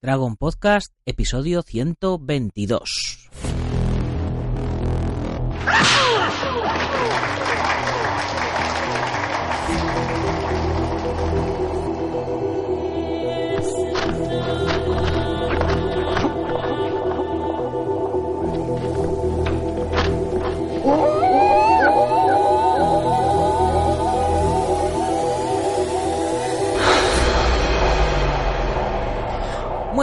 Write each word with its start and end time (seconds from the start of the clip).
Dragon 0.00 0.36
Podcast, 0.36 0.92
episodio 1.06 1.64
122. 1.64 3.27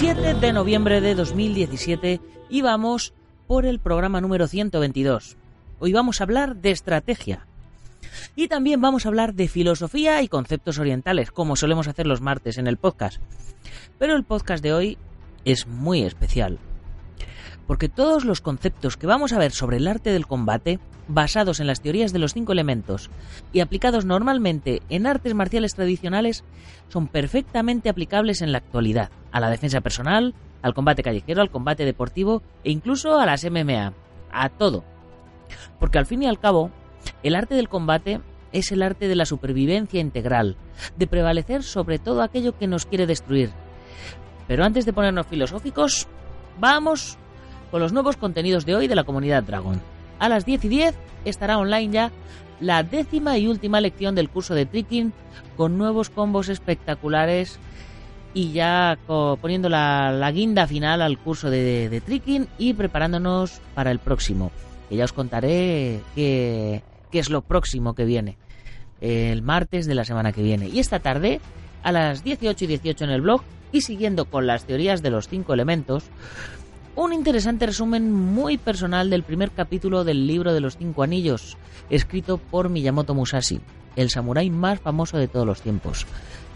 7 0.00 0.32
de 0.32 0.52
noviembre 0.54 1.02
de 1.02 1.14
2017 1.14 2.22
y 2.48 2.62
vamos 2.62 3.12
por 3.46 3.66
el 3.66 3.80
programa 3.80 4.22
número 4.22 4.46
122. 4.46 5.36
Hoy 5.78 5.92
vamos 5.92 6.20
a 6.20 6.24
hablar 6.24 6.56
de 6.56 6.70
estrategia. 6.70 7.46
Y 8.34 8.48
también 8.48 8.80
vamos 8.80 9.04
a 9.04 9.10
hablar 9.10 9.34
de 9.34 9.46
filosofía 9.46 10.22
y 10.22 10.28
conceptos 10.28 10.78
orientales, 10.78 11.30
como 11.30 11.54
solemos 11.54 11.86
hacer 11.86 12.06
los 12.06 12.22
martes 12.22 12.56
en 12.56 12.66
el 12.66 12.78
podcast. 12.78 13.20
Pero 13.98 14.16
el 14.16 14.24
podcast 14.24 14.62
de 14.62 14.72
hoy 14.72 14.98
es 15.44 15.66
muy 15.66 16.00
especial. 16.00 16.58
Porque 17.66 17.88
todos 17.88 18.24
los 18.24 18.40
conceptos 18.40 18.96
que 18.96 19.06
vamos 19.06 19.32
a 19.32 19.38
ver 19.38 19.52
sobre 19.52 19.76
el 19.76 19.86
arte 19.86 20.10
del 20.12 20.26
combate, 20.26 20.80
basados 21.08 21.60
en 21.60 21.66
las 21.66 21.80
teorías 21.80 22.12
de 22.12 22.18
los 22.18 22.32
cinco 22.32 22.52
elementos 22.52 23.10
y 23.52 23.60
aplicados 23.60 24.04
normalmente 24.04 24.82
en 24.88 25.06
artes 25.06 25.34
marciales 25.34 25.74
tradicionales, 25.74 26.44
son 26.88 27.06
perfectamente 27.06 27.88
aplicables 27.88 28.42
en 28.42 28.52
la 28.52 28.58
actualidad, 28.58 29.10
a 29.32 29.40
la 29.40 29.50
defensa 29.50 29.80
personal, 29.80 30.34
al 30.62 30.74
combate 30.74 31.02
callejero, 31.02 31.42
al 31.42 31.50
combate 31.50 31.84
deportivo 31.84 32.42
e 32.64 32.70
incluso 32.70 33.18
a 33.18 33.26
las 33.26 33.44
MMA, 33.44 33.92
a 34.32 34.48
todo. 34.48 34.84
Porque 35.78 35.98
al 35.98 36.06
fin 36.06 36.22
y 36.22 36.26
al 36.26 36.38
cabo, 36.38 36.70
el 37.22 37.34
arte 37.34 37.54
del 37.54 37.68
combate 37.68 38.20
es 38.52 38.72
el 38.72 38.82
arte 38.82 39.08
de 39.08 39.16
la 39.16 39.26
supervivencia 39.26 40.00
integral, 40.00 40.56
de 40.96 41.06
prevalecer 41.06 41.62
sobre 41.62 41.98
todo 41.98 42.22
aquello 42.22 42.56
que 42.58 42.66
nos 42.66 42.86
quiere 42.86 43.06
destruir. 43.06 43.50
Pero 44.48 44.64
antes 44.64 44.84
de 44.84 44.92
ponernos 44.92 45.26
filosóficos, 45.26 46.08
vamos 46.60 47.16
con 47.70 47.80
los 47.80 47.92
nuevos 47.92 48.16
contenidos 48.16 48.66
de 48.66 48.76
hoy 48.76 48.86
de 48.86 48.94
la 48.94 49.04
comunidad 49.04 49.42
Dragon. 49.42 49.80
A 50.18 50.28
las 50.28 50.44
10 50.44 50.66
y 50.66 50.68
10 50.68 50.94
estará 51.24 51.58
online 51.58 51.92
ya 51.92 52.10
la 52.60 52.82
décima 52.82 53.38
y 53.38 53.48
última 53.48 53.80
lección 53.80 54.14
del 54.14 54.28
curso 54.28 54.54
de 54.54 54.66
Tricking 54.66 55.12
con 55.56 55.78
nuevos 55.78 56.10
combos 56.10 56.48
espectaculares 56.48 57.58
y 58.34 58.52
ya 58.52 58.98
poniendo 59.06 59.68
la, 59.68 60.30
guinda 60.32 60.66
final 60.66 61.02
al 61.02 61.18
curso 61.18 61.50
de, 61.50 61.88
de, 61.88 62.00
Tricking 62.00 62.46
y 62.58 62.74
preparándonos 62.74 63.60
para 63.74 63.90
el 63.90 63.98
próximo. 63.98 64.52
Que 64.88 64.96
ya 64.96 65.04
os 65.04 65.12
contaré 65.12 66.00
qué, 66.14 66.82
qué 67.10 67.18
es 67.18 67.30
lo 67.30 67.40
próximo 67.42 67.94
que 67.94 68.04
viene. 68.04 68.36
El 69.00 69.42
martes 69.42 69.86
de 69.86 69.94
la 69.94 70.04
semana 70.04 70.32
que 70.32 70.42
viene. 70.42 70.68
Y 70.68 70.78
esta 70.78 71.00
tarde, 71.00 71.40
a 71.82 71.90
las 71.90 72.22
18 72.22 72.64
y 72.64 72.68
18 72.68 73.04
en 73.04 73.10
el 73.10 73.22
blog, 73.22 73.42
y 73.72 73.82
siguiendo 73.82 74.24
con 74.24 74.46
las 74.46 74.64
teorías 74.64 75.02
de 75.02 75.10
los 75.10 75.28
cinco 75.28 75.54
elementos, 75.54 76.04
un 76.96 77.12
interesante 77.12 77.66
resumen 77.66 78.12
muy 78.12 78.58
personal 78.58 79.10
del 79.10 79.22
primer 79.22 79.50
capítulo 79.52 80.04
del 80.04 80.26
libro 80.26 80.52
de 80.52 80.60
los 80.60 80.76
cinco 80.76 81.02
anillos, 81.02 81.56
escrito 81.88 82.38
por 82.38 82.68
Miyamoto 82.68 83.14
Musashi, 83.14 83.60
el 83.96 84.10
samurái 84.10 84.50
más 84.50 84.80
famoso 84.80 85.16
de 85.16 85.28
todos 85.28 85.46
los 85.46 85.62
tiempos, 85.62 86.06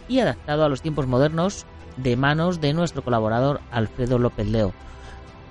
y 0.09 0.19
adaptado 0.19 0.65
a 0.65 0.69
los 0.69 0.83
tiempos 0.83 1.07
modernos 1.07 1.67
de 1.97 2.17
manos 2.17 2.61
de 2.61 2.73
nuestro 2.73 3.03
colaborador 3.03 3.61
Alfredo 3.71 4.19
López 4.19 4.49
Leo, 4.49 4.73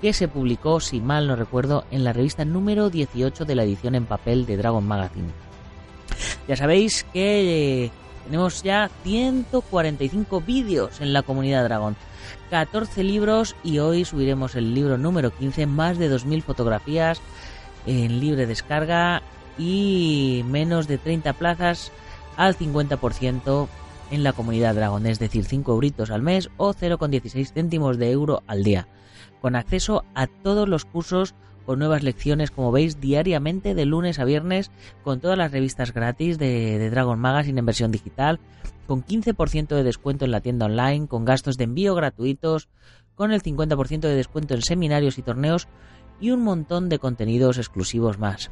que 0.02 0.14
se 0.14 0.28
publicó, 0.28 0.82
si 0.82 1.00
mal 1.00 1.28
no 1.28 1.36
recuerdo, 1.36 1.86
en 1.90 2.04
la 2.04 2.12
revista 2.12 2.44
número 2.44 2.90
18 2.90 3.46
de 3.46 3.56
la 3.56 3.64
edición 3.64 3.96
en 3.96 4.06
papel 4.06 4.46
de 4.46 4.58
Dragon 4.58 4.86
Magazine. 4.86 5.30
Ya 6.48 6.58
sabéis 6.58 7.06
que 7.14 7.90
tenemos 8.26 8.64
ya 8.64 8.90
145 9.04 10.42
vídeos 10.42 11.02
en 11.02 11.14
la 11.14 11.24
comunidad 11.24 11.64
Dragon 11.64 11.96
14 12.50 13.04
libros 13.04 13.56
y 13.64 13.80
hoy 13.80 14.06
subiremos 14.06 14.56
el 14.56 14.74
libro 14.74 14.98
número 14.98 15.32
15, 15.32 15.66
más 15.66 15.98
de 15.98 16.10
2.000 16.10 16.44
fotografías 16.44 17.22
en 17.86 18.20
libre 18.20 18.46
descarga 18.46 19.22
y 19.58 20.44
menos 20.48 20.88
de 20.88 20.98
30 20.98 21.34
plazas 21.34 21.92
al 22.38 22.58
50% 22.58 23.68
en 24.12 24.24
la 24.24 24.34
comunidad 24.34 24.76
Dragon, 24.76 25.06
es 25.06 25.20
decir, 25.20 25.46
5 25.46 25.72
euritos 25.72 26.12
al 26.12 26.22
mes 26.22 26.50
o 26.58 26.74
0,16 26.74 27.54
céntimos 27.54 27.98
de 27.98 28.12
euro 28.12 28.44
al 28.48 28.64
día, 28.64 28.88
con 29.42 29.56
acceso 29.56 30.06
a 30.14 30.28
todos 30.28 30.70
los 30.70 30.86
cursos 30.86 31.34
con 31.66 31.80
nuevas 31.80 32.04
lecciones, 32.04 32.52
como 32.52 32.72
veis, 32.72 33.00
diariamente 33.00 33.76
de 33.76 33.86
lunes 33.86 34.20
a 34.20 34.26
viernes, 34.26 34.72
con 35.04 35.20
todas 35.20 35.38
las 35.38 35.52
revistas 35.52 35.94
gratis 35.94 36.38
de, 36.38 36.78
de 36.78 36.90
Dragon 36.90 37.20
Magazine 37.20 37.60
en 37.60 37.66
versión 37.66 37.92
digital, 37.92 38.40
con 38.88 39.04
15% 39.04 39.68
de 39.68 39.84
descuento 39.84 40.26
en 40.26 40.32
la 40.32 40.42
tienda 40.42 40.66
online, 40.66 41.08
con 41.08 41.26
gastos 41.26 41.58
de 41.58 41.66
envío 41.66 41.96
gratuitos, 41.96 42.70
con 43.16 43.32
el 43.32 43.42
50% 43.42 44.02
de 44.02 44.16
descuento 44.16 44.54
en 44.54 44.62
seminarios 44.62 45.18
y 45.18 45.22
torneos 45.22 45.68
y 46.20 46.32
un 46.32 46.44
montón 46.44 46.90
de 46.90 47.00
contenidos 47.00 47.58
exclusivos 47.58 48.18
más. 48.18 48.52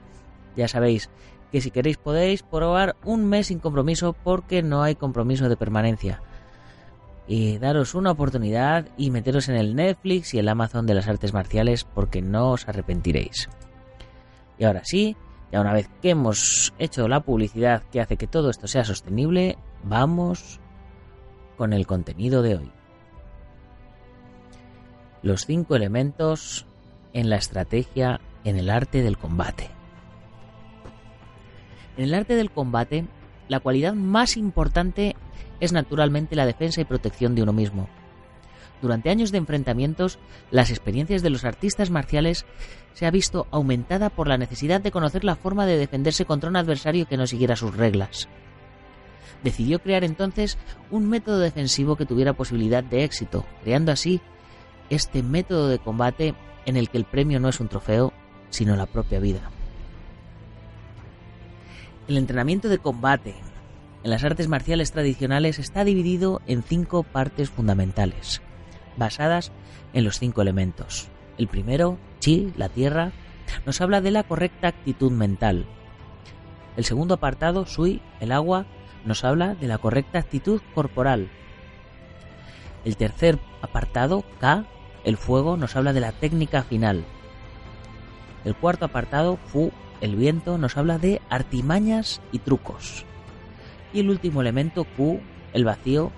Ya 0.56 0.68
sabéis 0.68 1.10
que 1.52 1.62
si 1.62 1.72
queréis 1.72 1.98
podéis 1.98 2.44
probar 2.44 2.96
un 3.04 3.26
mes 3.26 3.48
sin 3.48 3.60
compromiso 3.60 4.14
porque 4.14 4.64
no 4.64 4.84
hay 4.84 4.96
compromiso 4.96 5.50
de 5.50 5.58
permanencia. 5.58 6.22
Y 7.28 7.60
daros 7.60 7.96
una 7.96 8.12
oportunidad 8.12 8.88
y 8.98 9.12
meteros 9.12 9.48
en 9.48 9.56
el 9.56 9.76
Netflix 9.76 10.34
y 10.34 10.40
el 10.40 10.50
Amazon 10.50 10.86
de 10.86 10.96
las 10.96 11.08
artes 11.08 11.34
marciales 11.34 11.84
porque 11.84 12.22
no 12.22 12.52
os 12.52 12.68
arrepentiréis. 12.68 13.50
Y 14.58 14.66
ahora 14.66 14.82
sí, 14.84 15.16
ya 15.52 15.62
una 15.62 15.74
vez 15.74 15.90
que 16.02 16.12
hemos 16.12 16.74
hecho 16.80 17.08
la 17.08 17.22
publicidad 17.22 17.84
que 17.92 18.02
hace 18.02 18.18
que 18.18 18.28
todo 18.28 18.50
esto 18.50 18.68
sea 18.68 18.84
sostenible, 18.84 19.58
vamos 19.84 20.60
con 21.58 21.74
el 21.74 21.86
contenido 21.88 22.42
de 22.42 22.58
hoy. 22.58 22.72
Los 25.22 25.46
cinco 25.46 25.76
elementos 25.76 26.66
en 27.14 27.30
la 27.30 27.36
estrategia 27.36 28.22
en 28.44 28.58
el 28.58 28.70
arte 28.70 29.04
del 29.04 29.18
combate. 29.18 29.70
En 31.98 32.06
el 32.06 32.14
arte 32.14 32.36
del 32.36 32.50
combate, 32.50 33.06
la 33.48 33.60
cualidad 33.60 33.94
más 33.94 34.38
importante 34.38 35.16
es 35.62 35.72
naturalmente 35.72 36.36
la 36.36 36.46
defensa 36.46 36.82
y 36.82 36.86
protección 36.86 37.34
de 37.36 37.44
uno 37.44 37.54
mismo. 37.54 37.88
Durante 38.82 39.12
años 39.12 39.32
de 39.32 39.38
enfrentamientos, 39.38 40.18
las 40.50 40.72
experiencias 40.72 41.22
de 41.22 41.30
los 41.30 41.46
artistas 41.46 41.92
marciales 41.92 42.46
se 42.94 43.06
ha 43.06 43.12
visto 43.12 43.48
aumentada 43.52 44.10
por 44.10 44.28
la 44.28 44.38
necesidad 44.38 44.82
de 44.82 44.92
conocer 44.92 45.24
la 45.24 45.36
forma 45.36 45.66
de 45.66 45.78
defenderse 45.78 46.26
contra 46.26 46.50
un 46.50 46.56
adversario 46.56 47.08
que 47.08 47.16
no 47.16 47.28
siguiera 47.28 47.56
sus 47.56 47.78
reglas. 47.78 48.28
Decidió 49.44 49.80
crear 49.80 50.04
entonces 50.04 50.58
un 50.90 51.08
método 51.08 51.40
defensivo 51.40 51.96
que 51.96 52.06
tuviera 52.06 52.34
posibilidad 52.34 52.84
de 52.84 53.04
éxito, 53.04 53.46
creando 53.64 53.92
así 53.92 54.20
este 54.90 55.24
método 55.24 55.70
de 55.70 55.80
combate 55.80 56.36
en 56.66 56.76
el 56.76 56.90
que 56.90 56.98
el 56.98 57.06
premio 57.06 57.40
no 57.40 57.50
es 57.50 57.60
un 57.60 57.68
trofeo, 57.68 58.14
sino 58.50 58.76
la 58.76 58.88
propia 58.88 59.20
vida. 59.20 59.50
El 62.08 62.18
entrenamiento 62.18 62.68
de 62.68 62.80
combate 62.80 63.36
en 64.04 64.10
las 64.10 64.24
artes 64.24 64.48
marciales 64.48 64.92
tradicionales 64.92 65.60
está 65.60 65.84
dividido 65.84 66.42
en 66.48 66.64
cinco 66.64 67.04
partes 67.04 67.50
fundamentales, 67.50 68.42
basadas 68.98 69.52
en 69.94 70.04
los 70.04 70.18
cinco 70.18 70.42
elementos. 70.42 71.10
El 71.38 71.48
primero, 71.48 71.98
chi, 72.20 72.52
la 72.58 72.70
tierra, 72.70 73.12
nos 73.66 73.82
habla 73.82 74.02
de 74.02 74.12
la 74.12 74.24
correcta 74.24 74.68
actitud 74.68 75.12
mental. 75.12 75.66
El 76.78 76.86
segundo 76.86 77.16
apartado, 77.16 77.66
sui, 77.66 78.02
el 78.20 78.32
agua, 78.32 78.66
nos 79.06 79.24
habla 79.24 79.56
de 79.56 79.68
la 79.68 79.78
correcta 79.78 80.20
actitud 80.20 80.62
corporal. 80.74 81.30
El 82.86 82.98
tercer 82.98 83.40
apartado, 83.62 84.24
ka, 84.40 84.66
el 85.04 85.18
fuego, 85.18 85.58
nos 85.58 85.76
habla 85.76 85.94
de 85.94 86.00
la 86.00 86.12
técnica 86.12 86.64
final. 86.64 87.04
El 88.46 88.56
cuarto 88.56 88.86
apartado, 88.86 89.38
Fu, 89.38 89.72
el 90.00 90.16
viento, 90.16 90.58
nos 90.58 90.78
habla 90.78 90.98
de 90.98 91.22
artimañas 91.30 92.22
y 92.32 92.40
trucos. 92.40 93.06
Y 93.94 94.00
el 94.00 94.10
último 94.10 94.42
elemento, 94.42 94.84
Q, 94.84 95.20
el 95.54 95.66
vacío, 95.66 96.12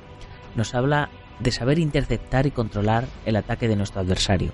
nos 0.56 0.76
habla 0.76 1.10
de 1.40 1.52
saber 1.52 1.80
interceptar 1.80 2.46
y 2.46 2.52
controlar 2.52 3.06
el 3.26 3.36
ataque 3.36 3.68
de 3.68 3.76
nuestro 3.76 4.02
adversario. 4.02 4.52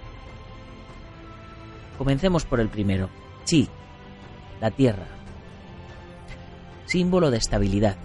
Comencemos 1.98 2.45
por 2.45 2.60
el 2.60 2.69
primero, 2.69 3.10
Chi, 3.44 3.68
la 4.62 4.71
tierra, 4.71 5.06
símbolo 6.86 7.30
de 7.30 7.38
estabilidad. 7.38 7.98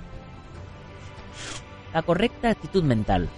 La 1.93 2.03
correcta 2.03 2.51
actitud 2.51 2.83
mental. 2.83 3.29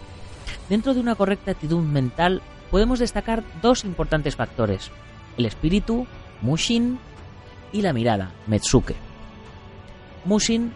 Dentro 0.69 0.95
de 0.95 1.01
una 1.01 1.15
correcta 1.15 1.51
actitud 1.51 1.83
mental 1.83 2.41
podemos 2.71 2.99
destacar 2.99 3.45
dos 3.61 3.85
importantes 3.85 4.35
factores, 4.35 4.91
el 5.37 5.45
espíritu, 5.45 6.07
Mushin, 6.41 6.99
y 7.73 7.83
la 7.83 7.93
mirada, 7.93 8.33
Metsuke. 8.47 8.97
Mushin 10.25 10.73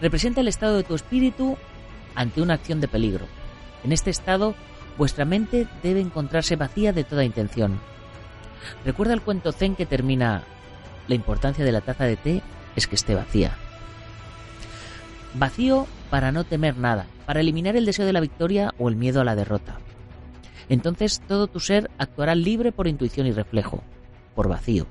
representa 0.00 0.40
el 0.40 0.48
estado 0.48 0.76
de 0.76 0.84
tu 0.84 0.94
espíritu 0.94 1.56
ante 2.14 2.42
una 2.42 2.54
acción 2.54 2.80
de 2.80 2.88
peligro. 2.88 3.26
En 3.84 3.92
este 3.92 4.10
estado, 4.10 4.54
vuestra 4.96 5.24
mente 5.24 5.66
debe 5.82 6.00
encontrarse 6.00 6.56
vacía 6.56 6.92
de 6.92 7.04
toda 7.04 7.24
intención. 7.24 7.80
Recuerda 8.84 9.14
el 9.14 9.22
cuento 9.22 9.52
Zen 9.52 9.76
que 9.76 9.86
termina 9.86 10.42
la 11.08 11.14
importancia 11.14 11.64
de 11.64 11.72
la 11.72 11.80
taza 11.80 12.04
de 12.04 12.16
té 12.16 12.42
es 12.76 12.86
que 12.86 12.94
esté 12.94 13.14
vacía. 13.14 13.56
Vacío 15.34 15.86
para 16.10 16.32
no 16.32 16.44
temer 16.44 16.76
nada, 16.76 17.06
para 17.26 17.40
eliminar 17.40 17.76
el 17.76 17.86
deseo 17.86 18.06
de 18.06 18.12
la 18.12 18.20
victoria 18.20 18.72
o 18.78 18.88
el 18.88 18.96
miedo 18.96 19.20
a 19.20 19.24
la 19.24 19.34
derrota. 19.34 19.78
Entonces 20.68 21.20
todo 21.26 21.46
tu 21.46 21.60
ser 21.60 21.90
actuará 21.98 22.34
libre 22.34 22.72
por 22.72 22.88
intuición 22.88 23.26
y 23.26 23.32
reflejo, 23.32 23.82
por 24.34 24.48
vacío. 24.48 24.86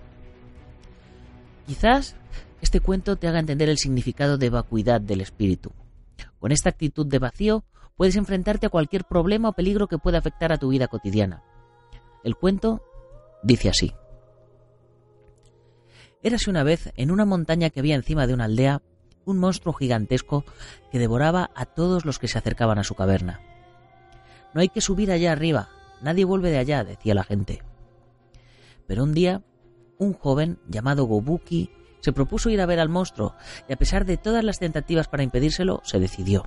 Quizás 1.66 2.16
este 2.62 2.80
cuento 2.80 3.16
te 3.16 3.28
haga 3.28 3.40
entender 3.40 3.70
el 3.70 3.78
significado 3.78 4.38
de 4.38 4.50
vacuidad 4.50 5.02
del 5.02 5.22
espíritu. 5.22 5.72
Con 6.40 6.52
esta 6.52 6.70
actitud 6.70 7.06
de 7.06 7.20
vacío 7.20 7.64
puedes 7.96 8.16
enfrentarte 8.16 8.68
a 8.68 8.70
cualquier 8.70 9.06
problema 9.06 9.50
o 9.50 9.54
peligro 9.54 9.88
que 9.88 9.98
pueda 9.98 10.18
afectar 10.18 10.52
a 10.52 10.58
tu 10.58 10.70
vida 10.70 10.88
cotidiana. 10.88 11.44
El 12.24 12.36
cuento 12.36 12.82
dice 13.44 13.70
así. 13.70 13.94
Érase 16.22 16.50
una 16.50 16.64
vez, 16.64 16.92
en 16.96 17.12
una 17.12 17.26
montaña 17.26 17.70
que 17.70 17.82
había 17.82 17.96
encima 17.96 18.28
de 18.28 18.34
una 18.34 18.46
aldea, 18.46 18.82
un 19.26 19.40
monstruo 19.40 19.74
gigantesco 19.74 20.46
que 20.92 21.00
devoraba 21.00 21.52
a 21.56 21.66
todos 21.66 22.06
los 22.06 22.20
que 22.20 22.28
se 22.28 22.38
acercaban 22.38 22.80
a 22.80 22.84
su 22.84 22.96
caverna. 22.96 23.42
No 24.54 24.62
hay 24.62 24.70
que 24.70 24.82
subir 24.82 25.12
allá 25.12 25.32
arriba, 25.32 25.70
nadie 26.02 26.26
vuelve 26.26 26.52
de 26.52 26.60
allá, 26.60 26.84
decía 26.84 27.14
la 27.14 27.24
gente. 27.24 27.62
Pero 28.88 29.04
un 29.04 29.14
día 29.14 29.42
un 29.98 30.14
joven 30.14 30.60
llamado 30.68 31.06
Gobuki 31.06 31.72
se 32.00 32.14
propuso 32.14 32.50
ir 32.50 32.60
a 32.62 32.66
ver 32.66 32.80
al 32.80 32.90
monstruo 32.90 33.36
y 33.68 33.74
a 33.74 33.78
pesar 33.78 34.06
de 34.06 34.18
todas 34.18 34.44
las 34.44 34.60
tentativas 34.60 35.08
para 35.08 35.24
impedírselo, 35.24 35.82
se 35.84 36.00
decidió. 36.00 36.44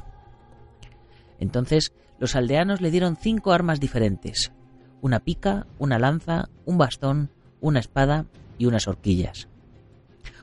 Entonces 1.38 1.92
los 2.18 2.36
aldeanos 2.36 2.80
le 2.80 2.90
dieron 2.90 3.16
cinco 3.16 3.52
armas 3.52 3.80
diferentes, 3.80 4.52
una 5.00 5.20
pica, 5.20 5.66
una 5.78 5.98
lanza, 5.98 6.48
un 6.64 6.78
bastón, 6.78 7.30
una 7.60 7.80
espada 7.80 8.26
y 8.58 8.66
unas 8.66 8.86
horquillas. 8.86 9.48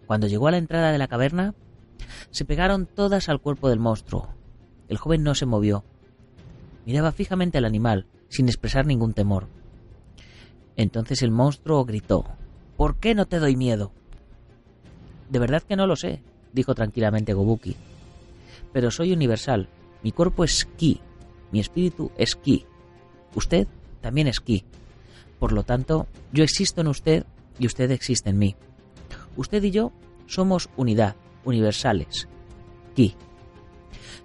Cuando 0.06 0.28
llegó 0.28 0.48
a 0.48 0.52
la 0.52 0.58
entrada 0.58 0.92
de 0.92 0.98
la 0.98 1.08
caverna, 1.08 1.54
se 2.32 2.46
pegaron 2.46 2.86
todas 2.86 3.30
al 3.30 3.40
cuerpo 3.40 3.70
del 3.70 3.80
monstruo. 3.80 4.30
El 4.88 4.98
joven 4.98 5.24
no 5.24 5.36
se 5.36 5.46
movió. 5.46 5.84
Miraba 6.86 7.12
fijamente 7.12 7.58
al 7.58 7.66
animal, 7.66 8.08
sin 8.30 8.48
expresar 8.48 8.86
ningún 8.86 9.14
temor. 9.14 9.48
Entonces 10.76 11.22
el 11.22 11.32
monstruo 11.32 11.86
gritó, 11.86 12.26
¿Por 12.78 12.96
qué 12.98 13.14
no 13.14 13.26
te 13.26 13.40
doy 13.40 13.56
miedo? 13.56 13.92
De 15.30 15.40
verdad 15.40 15.64
que 15.64 15.76
no 15.76 15.88
lo 15.88 15.96
sé, 15.96 16.22
dijo 16.54 16.76
tranquilamente 16.76 17.34
Gobuki. 17.34 17.76
Pero 18.72 18.92
soy 18.92 19.14
universal. 19.14 19.70
Mi 20.02 20.12
cuerpo 20.12 20.44
es 20.44 20.66
Ki. 20.66 21.00
Mi 21.52 21.60
espíritu 21.60 22.12
es 22.18 22.36
Ki. 22.36 22.66
Usted 23.36 23.68
también 24.02 24.28
es 24.28 24.40
Ki. 24.40 24.66
Por 25.40 25.52
lo 25.52 25.64
tanto, 25.64 26.08
yo 26.32 26.44
existo 26.44 26.82
en 26.82 26.88
usted 26.88 27.26
y 27.60 27.68
usted 27.68 27.92
existe 27.92 28.32
en 28.32 28.40
mí. 28.40 28.56
Usted 29.38 29.64
y 29.64 29.72
yo 29.72 29.92
somos 30.26 30.70
unidad, 30.76 31.16
universales. 31.46 32.28
Ki. 32.96 33.16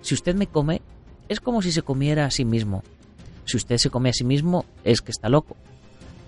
Si 0.00 0.14
usted 0.14 0.34
me 0.34 0.46
come, 0.46 0.80
es 1.28 1.40
como 1.40 1.60
si 1.60 1.72
se 1.72 1.82
comiera 1.82 2.24
a 2.24 2.30
sí 2.30 2.44
mismo. 2.44 2.82
Si 3.44 3.56
usted 3.56 3.76
se 3.78 3.90
come 3.90 4.10
a 4.10 4.14
sí 4.14 4.24
mismo, 4.24 4.64
es 4.84 5.02
que 5.02 5.10
está 5.10 5.28
loco 5.28 5.56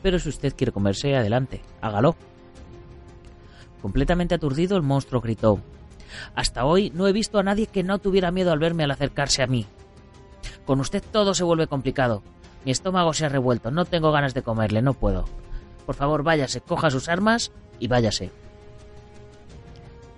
pero 0.02 0.18
si 0.18 0.28
usted 0.28 0.54
quiere 0.54 0.72
comerse, 0.72 1.16
adelante, 1.16 1.62
hágalo. 1.80 2.16
Completamente 3.82 4.34
aturdido, 4.34 4.76
el 4.76 4.82
monstruo 4.82 5.20
gritó. 5.20 5.60
Hasta 6.34 6.64
hoy 6.64 6.90
no 6.94 7.06
he 7.06 7.12
visto 7.12 7.38
a 7.38 7.42
nadie 7.42 7.66
que 7.66 7.82
no 7.82 7.98
tuviera 7.98 8.30
miedo 8.30 8.52
al 8.52 8.58
verme 8.58 8.84
al 8.84 8.90
acercarse 8.90 9.42
a 9.42 9.46
mí. 9.46 9.66
Con 10.66 10.80
usted 10.80 11.02
todo 11.10 11.34
se 11.34 11.44
vuelve 11.44 11.66
complicado. 11.66 12.22
Mi 12.64 12.72
estómago 12.72 13.14
se 13.14 13.24
ha 13.24 13.28
revuelto, 13.28 13.70
no 13.70 13.84
tengo 13.84 14.12
ganas 14.12 14.34
de 14.34 14.42
comerle, 14.42 14.82
no 14.82 14.94
puedo. 14.94 15.24
Por 15.86 15.94
favor, 15.94 16.22
váyase, 16.22 16.60
coja 16.60 16.90
sus 16.90 17.08
armas 17.08 17.52
y 17.78 17.88
váyase. 17.88 18.30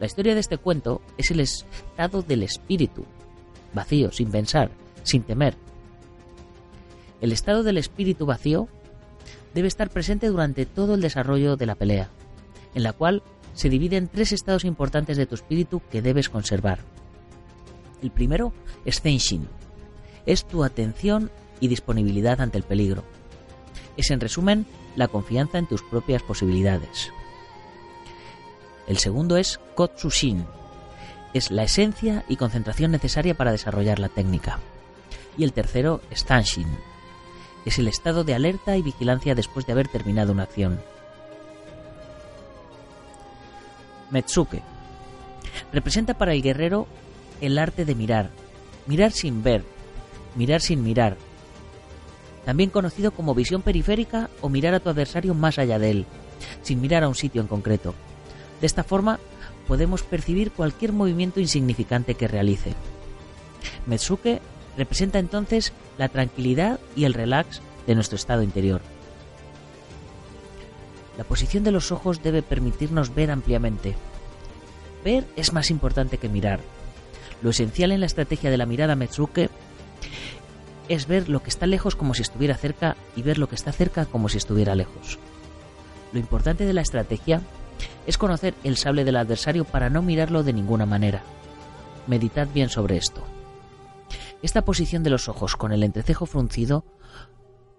La 0.00 0.06
historia 0.06 0.34
de 0.34 0.40
este 0.40 0.58
cuento 0.58 1.00
es 1.16 1.30
el 1.30 1.38
estado 1.38 2.22
del 2.22 2.42
espíritu, 2.42 3.04
vacío, 3.72 4.10
sin 4.10 4.30
pensar, 4.30 4.70
sin 5.04 5.22
temer. 5.22 5.56
El 7.20 7.30
estado 7.30 7.62
del 7.62 7.78
espíritu 7.78 8.26
vacío 8.26 8.68
debe 9.54 9.68
estar 9.68 9.90
presente 9.90 10.28
durante 10.28 10.66
todo 10.66 10.94
el 10.94 11.00
desarrollo 11.00 11.56
de 11.56 11.66
la 11.66 11.74
pelea, 11.74 12.10
en 12.74 12.82
la 12.82 12.92
cual 12.92 13.22
se 13.54 13.68
divide 13.68 13.96
en 13.96 14.08
tres 14.08 14.32
estados 14.32 14.64
importantes 14.64 15.16
de 15.16 15.26
tu 15.26 15.34
espíritu 15.34 15.82
que 15.90 16.02
debes 16.02 16.28
conservar. 16.28 16.80
El 18.02 18.10
primero 18.10 18.52
es 18.84 19.00
Zenshin, 19.00 19.48
es 20.26 20.44
tu 20.44 20.64
atención 20.64 21.30
y 21.60 21.68
disponibilidad 21.68 22.40
ante 22.40 22.58
el 22.58 22.64
peligro. 22.64 23.04
Es 23.96 24.10
en 24.10 24.20
resumen 24.20 24.66
la 24.96 25.08
confianza 25.08 25.58
en 25.58 25.66
tus 25.66 25.82
propias 25.82 26.22
posibilidades. 26.22 27.10
El 28.86 28.98
segundo 28.98 29.36
es 29.36 29.60
Kotsushin, 29.74 30.44
es 31.34 31.50
la 31.50 31.62
esencia 31.62 32.24
y 32.28 32.36
concentración 32.36 32.90
necesaria 32.90 33.34
para 33.34 33.52
desarrollar 33.52 33.98
la 33.98 34.08
técnica. 34.08 34.58
Y 35.38 35.44
el 35.44 35.52
tercero 35.52 36.00
es 36.10 36.24
Tanshin, 36.24 36.66
es 37.64 37.78
el 37.78 37.88
estado 37.88 38.24
de 38.24 38.34
alerta 38.34 38.76
y 38.76 38.82
vigilancia 38.82 39.34
después 39.34 39.66
de 39.66 39.72
haber 39.72 39.88
terminado 39.88 40.32
una 40.32 40.44
acción. 40.44 40.80
Metsuke 44.10 44.62
representa 45.72 46.14
para 46.14 46.34
el 46.34 46.42
guerrero 46.42 46.86
el 47.40 47.58
arte 47.58 47.84
de 47.84 47.94
mirar, 47.94 48.30
mirar 48.86 49.12
sin 49.12 49.42
ver, 49.42 49.64
mirar 50.36 50.60
sin 50.60 50.82
mirar, 50.82 51.16
también 52.44 52.70
conocido 52.70 53.12
como 53.12 53.34
visión 53.34 53.62
periférica 53.62 54.28
o 54.40 54.48
mirar 54.48 54.74
a 54.74 54.80
tu 54.80 54.90
adversario 54.90 55.34
más 55.34 55.58
allá 55.58 55.78
de 55.78 55.90
él, 55.90 56.06
sin 56.62 56.80
mirar 56.80 57.04
a 57.04 57.08
un 57.08 57.14
sitio 57.14 57.40
en 57.40 57.48
concreto. 57.48 57.94
De 58.60 58.66
esta 58.66 58.84
forma 58.84 59.18
podemos 59.66 60.02
percibir 60.02 60.52
cualquier 60.52 60.92
movimiento 60.92 61.40
insignificante 61.40 62.14
que 62.14 62.28
realice. 62.28 62.74
Metsuke 63.86 64.40
representa 64.76 65.18
entonces 65.18 65.72
la 65.98 66.08
tranquilidad 66.08 66.80
y 66.96 67.04
el 67.04 67.14
relax 67.14 67.60
de 67.86 67.94
nuestro 67.94 68.16
estado 68.16 68.42
interior. 68.42 68.80
La 71.18 71.24
posición 71.24 71.62
de 71.62 71.72
los 71.72 71.92
ojos 71.92 72.22
debe 72.22 72.42
permitirnos 72.42 73.14
ver 73.14 73.30
ampliamente. 73.30 73.94
Ver 75.04 75.26
es 75.36 75.52
más 75.52 75.70
importante 75.70 76.18
que 76.18 76.28
mirar. 76.28 76.60
Lo 77.42 77.50
esencial 77.50 77.92
en 77.92 78.00
la 78.00 78.06
estrategia 78.06 78.50
de 78.50 78.56
la 78.56 78.66
mirada 78.66 78.96
Metsuke 78.96 79.50
es 80.88 81.06
ver 81.06 81.28
lo 81.28 81.42
que 81.42 81.50
está 81.50 81.66
lejos 81.66 81.96
como 81.96 82.14
si 82.14 82.22
estuviera 82.22 82.56
cerca 82.56 82.96
y 83.16 83.22
ver 83.22 83.38
lo 83.38 83.48
que 83.48 83.54
está 83.54 83.72
cerca 83.72 84.06
como 84.06 84.28
si 84.28 84.38
estuviera 84.38 84.74
lejos. 84.74 85.18
Lo 86.12 86.18
importante 86.18 86.64
de 86.64 86.72
la 86.72 86.82
estrategia 86.82 87.40
es 88.06 88.18
conocer 88.18 88.54
el 88.64 88.76
sable 88.76 89.04
del 89.04 89.16
adversario 89.16 89.64
para 89.64 89.90
no 89.90 90.02
mirarlo 90.02 90.42
de 90.42 90.52
ninguna 90.52 90.86
manera. 90.86 91.22
Meditad 92.06 92.48
bien 92.52 92.68
sobre 92.68 92.96
esto. 92.96 93.22
Esta 94.42 94.64
posición 94.64 95.04
de 95.04 95.10
los 95.10 95.28
ojos 95.28 95.56
con 95.56 95.72
el 95.72 95.84
entrecejo 95.84 96.26
fruncido 96.26 96.84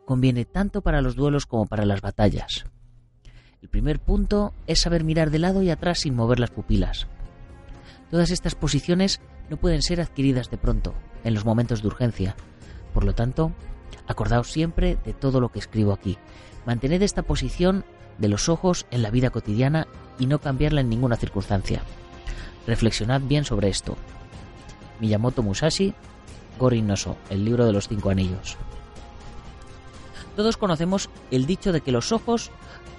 conviene 0.05 0.45
tanto 0.45 0.81
para 0.81 1.01
los 1.01 1.15
duelos 1.15 1.45
como 1.45 1.65
para 1.65 1.85
las 1.85 1.99
batallas. 2.01 2.65
El 3.61 3.69
primer 3.69 3.99
punto 3.99 4.53
es 4.65 4.79
saber 4.81 5.03
mirar 5.03 5.29
de 5.29 5.39
lado 5.39 5.61
y 5.61 5.69
atrás 5.69 5.99
sin 5.99 6.15
mover 6.15 6.39
las 6.39 6.51
pupilas. 6.51 7.07
Todas 8.09 8.31
estas 8.31 8.55
posiciones 8.55 9.19
no 9.49 9.57
pueden 9.57 9.81
ser 9.81 9.99
adquiridas 9.99 10.49
de 10.49 10.57
pronto, 10.57 10.93
en 11.23 11.33
los 11.33 11.45
momentos 11.45 11.81
de 11.81 11.87
urgencia. 11.87 12.35
Por 12.93 13.03
lo 13.03 13.13
tanto, 13.13 13.51
acordaos 14.07 14.51
siempre 14.51 14.97
de 15.05 15.13
todo 15.13 15.41
lo 15.41 15.49
que 15.49 15.59
escribo 15.59 15.91
aquí. 15.91 16.17
Mantened 16.65 17.01
esta 17.01 17.23
posición 17.23 17.83
de 18.19 18.29
los 18.29 18.47
ojos 18.47 18.85
en 18.91 19.01
la 19.01 19.11
vida 19.11 19.31
cotidiana 19.31 19.87
y 20.17 20.27
no 20.27 20.39
cambiarla 20.39 20.81
en 20.81 20.89
ninguna 20.89 21.17
circunstancia. 21.17 21.81
Reflexionad 22.67 23.21
bien 23.21 23.43
sobre 23.43 23.69
esto. 23.69 23.97
Miyamoto 24.99 25.43
Musashi 25.43 25.93
Gorinoso, 26.59 27.17
el 27.29 27.45
libro 27.45 27.65
de 27.65 27.73
los 27.73 27.87
cinco 27.87 28.09
anillos. 28.09 28.57
Todos 30.35 30.57
conocemos 30.57 31.09
el 31.31 31.45
dicho 31.45 31.71
de 31.71 31.81
que 31.81 31.91
los 31.91 32.11
ojos 32.11 32.51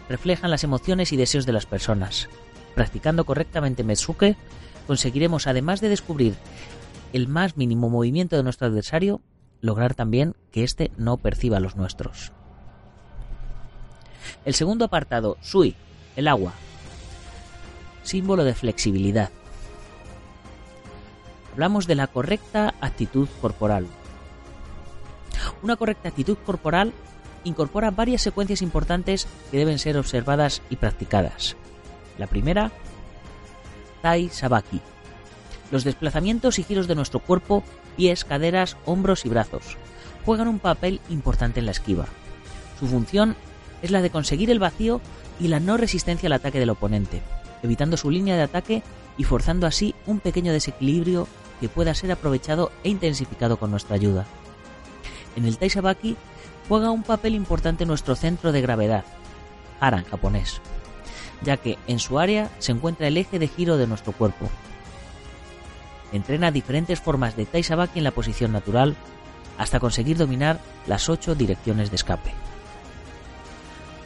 reflejan 0.08 0.50
las 0.50 0.64
emociones 0.64 1.12
y 1.12 1.16
deseos 1.16 1.46
de 1.46 1.52
las 1.52 1.66
personas. 1.66 2.28
Practicando 2.74 3.24
correctamente 3.24 3.84
Metsuke, 3.84 4.36
conseguiremos, 4.86 5.46
además 5.46 5.80
de 5.80 5.88
descubrir 5.88 6.34
el 7.12 7.28
más 7.28 7.56
mínimo 7.56 7.88
movimiento 7.90 8.36
de 8.36 8.42
nuestro 8.42 8.66
adversario, 8.66 9.20
lograr 9.60 9.94
también 9.94 10.34
que 10.50 10.64
éste 10.64 10.90
no 10.96 11.16
perciba 11.16 11.60
los 11.60 11.76
nuestros. 11.76 12.32
El 14.44 14.54
segundo 14.54 14.84
apartado, 14.84 15.36
Sui, 15.40 15.74
el 16.16 16.28
agua. 16.28 16.52
Símbolo 18.02 18.44
de 18.44 18.54
flexibilidad. 18.54 19.30
Hablamos 21.54 21.86
de 21.86 21.94
la 21.94 22.08
correcta 22.08 22.74
actitud 22.80 23.28
corporal. 23.40 23.86
Una 25.62 25.76
correcta 25.76 26.08
actitud 26.08 26.36
corporal 26.44 26.92
incorpora 27.44 27.92
varias 27.92 28.22
secuencias 28.22 28.60
importantes 28.60 29.28
que 29.52 29.58
deben 29.58 29.78
ser 29.78 29.96
observadas 29.96 30.62
y 30.68 30.74
practicadas. 30.74 31.54
La 32.18 32.26
primera, 32.26 32.72
Tai 34.02 34.30
Sabaki. 34.30 34.80
Los 35.70 35.84
desplazamientos 35.84 36.58
y 36.58 36.64
giros 36.64 36.88
de 36.88 36.96
nuestro 36.96 37.20
cuerpo, 37.20 37.62
pies, 37.96 38.24
caderas, 38.24 38.76
hombros 38.84 39.24
y 39.24 39.28
brazos 39.28 39.76
juegan 40.24 40.48
un 40.48 40.58
papel 40.58 41.00
importante 41.08 41.60
en 41.60 41.66
la 41.66 41.72
esquiva. 41.72 42.06
Su 42.80 42.88
función 42.88 43.36
es 43.80 43.92
la 43.92 44.02
de 44.02 44.10
conseguir 44.10 44.50
el 44.50 44.58
vacío 44.58 45.00
y 45.38 45.46
la 45.46 45.60
no 45.60 45.76
resistencia 45.76 46.26
al 46.26 46.32
ataque 46.32 46.58
del 46.58 46.70
oponente, 46.70 47.22
evitando 47.62 47.96
su 47.96 48.10
línea 48.10 48.34
de 48.34 48.42
ataque 48.42 48.82
y 49.16 49.22
forzando 49.22 49.68
así 49.68 49.94
un 50.04 50.18
pequeño 50.18 50.52
desequilibrio 50.52 51.28
que 51.60 51.68
pueda 51.68 51.94
ser 51.94 52.12
aprovechado 52.12 52.72
e 52.82 52.88
intensificado 52.88 53.56
con 53.56 53.70
nuestra 53.70 53.96
ayuda. 53.96 54.26
En 55.36 55.44
el 55.44 55.58
Taisabaki 55.58 56.16
juega 56.68 56.90
un 56.90 57.02
papel 57.02 57.34
importante 57.34 57.86
nuestro 57.86 58.14
centro 58.14 58.52
de 58.52 58.60
gravedad, 58.60 59.04
Hara 59.80 59.98
en 59.98 60.04
japonés, 60.04 60.60
ya 61.42 61.56
que 61.56 61.78
en 61.86 61.98
su 61.98 62.18
área 62.18 62.50
se 62.58 62.72
encuentra 62.72 63.08
el 63.08 63.16
eje 63.16 63.38
de 63.38 63.48
giro 63.48 63.76
de 63.76 63.86
nuestro 63.86 64.12
cuerpo. 64.12 64.48
Entrena 66.12 66.50
diferentes 66.50 67.00
formas 67.00 67.36
de 67.36 67.44
Taisabaki 67.44 67.98
en 67.98 68.04
la 68.04 68.12
posición 68.12 68.52
natural 68.52 68.96
hasta 69.58 69.80
conseguir 69.80 70.16
dominar 70.16 70.60
las 70.86 71.08
ocho 71.08 71.34
direcciones 71.34 71.90
de 71.90 71.96
escape. 71.96 72.32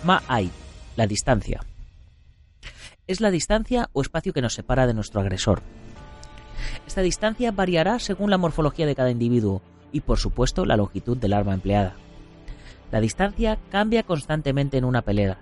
Ma-ai, 0.04 0.50
la 0.96 1.06
distancia. 1.06 1.60
Es 3.06 3.20
la 3.20 3.30
distancia 3.30 3.88
o 3.92 4.02
espacio 4.02 4.32
que 4.32 4.42
nos 4.42 4.54
separa 4.54 4.86
de 4.86 4.94
nuestro 4.94 5.20
agresor. 5.20 5.62
Esta 6.87 7.02
distancia 7.02 7.52
variará 7.52 7.99
según 7.99 8.30
la 8.30 8.38
morfología 8.38 8.87
de 8.87 8.94
cada 8.94 9.11
individuo 9.11 9.62
y 9.92 10.00
por 10.00 10.18
supuesto 10.18 10.64
la 10.64 10.76
longitud 10.76 11.16
del 11.16 11.32
arma 11.32 11.54
empleada. 11.54 11.94
La 12.90 13.00
distancia 13.00 13.58
cambia 13.70 14.02
constantemente 14.02 14.78
en 14.78 14.85
una 14.85 15.02
pelea, 15.02 15.38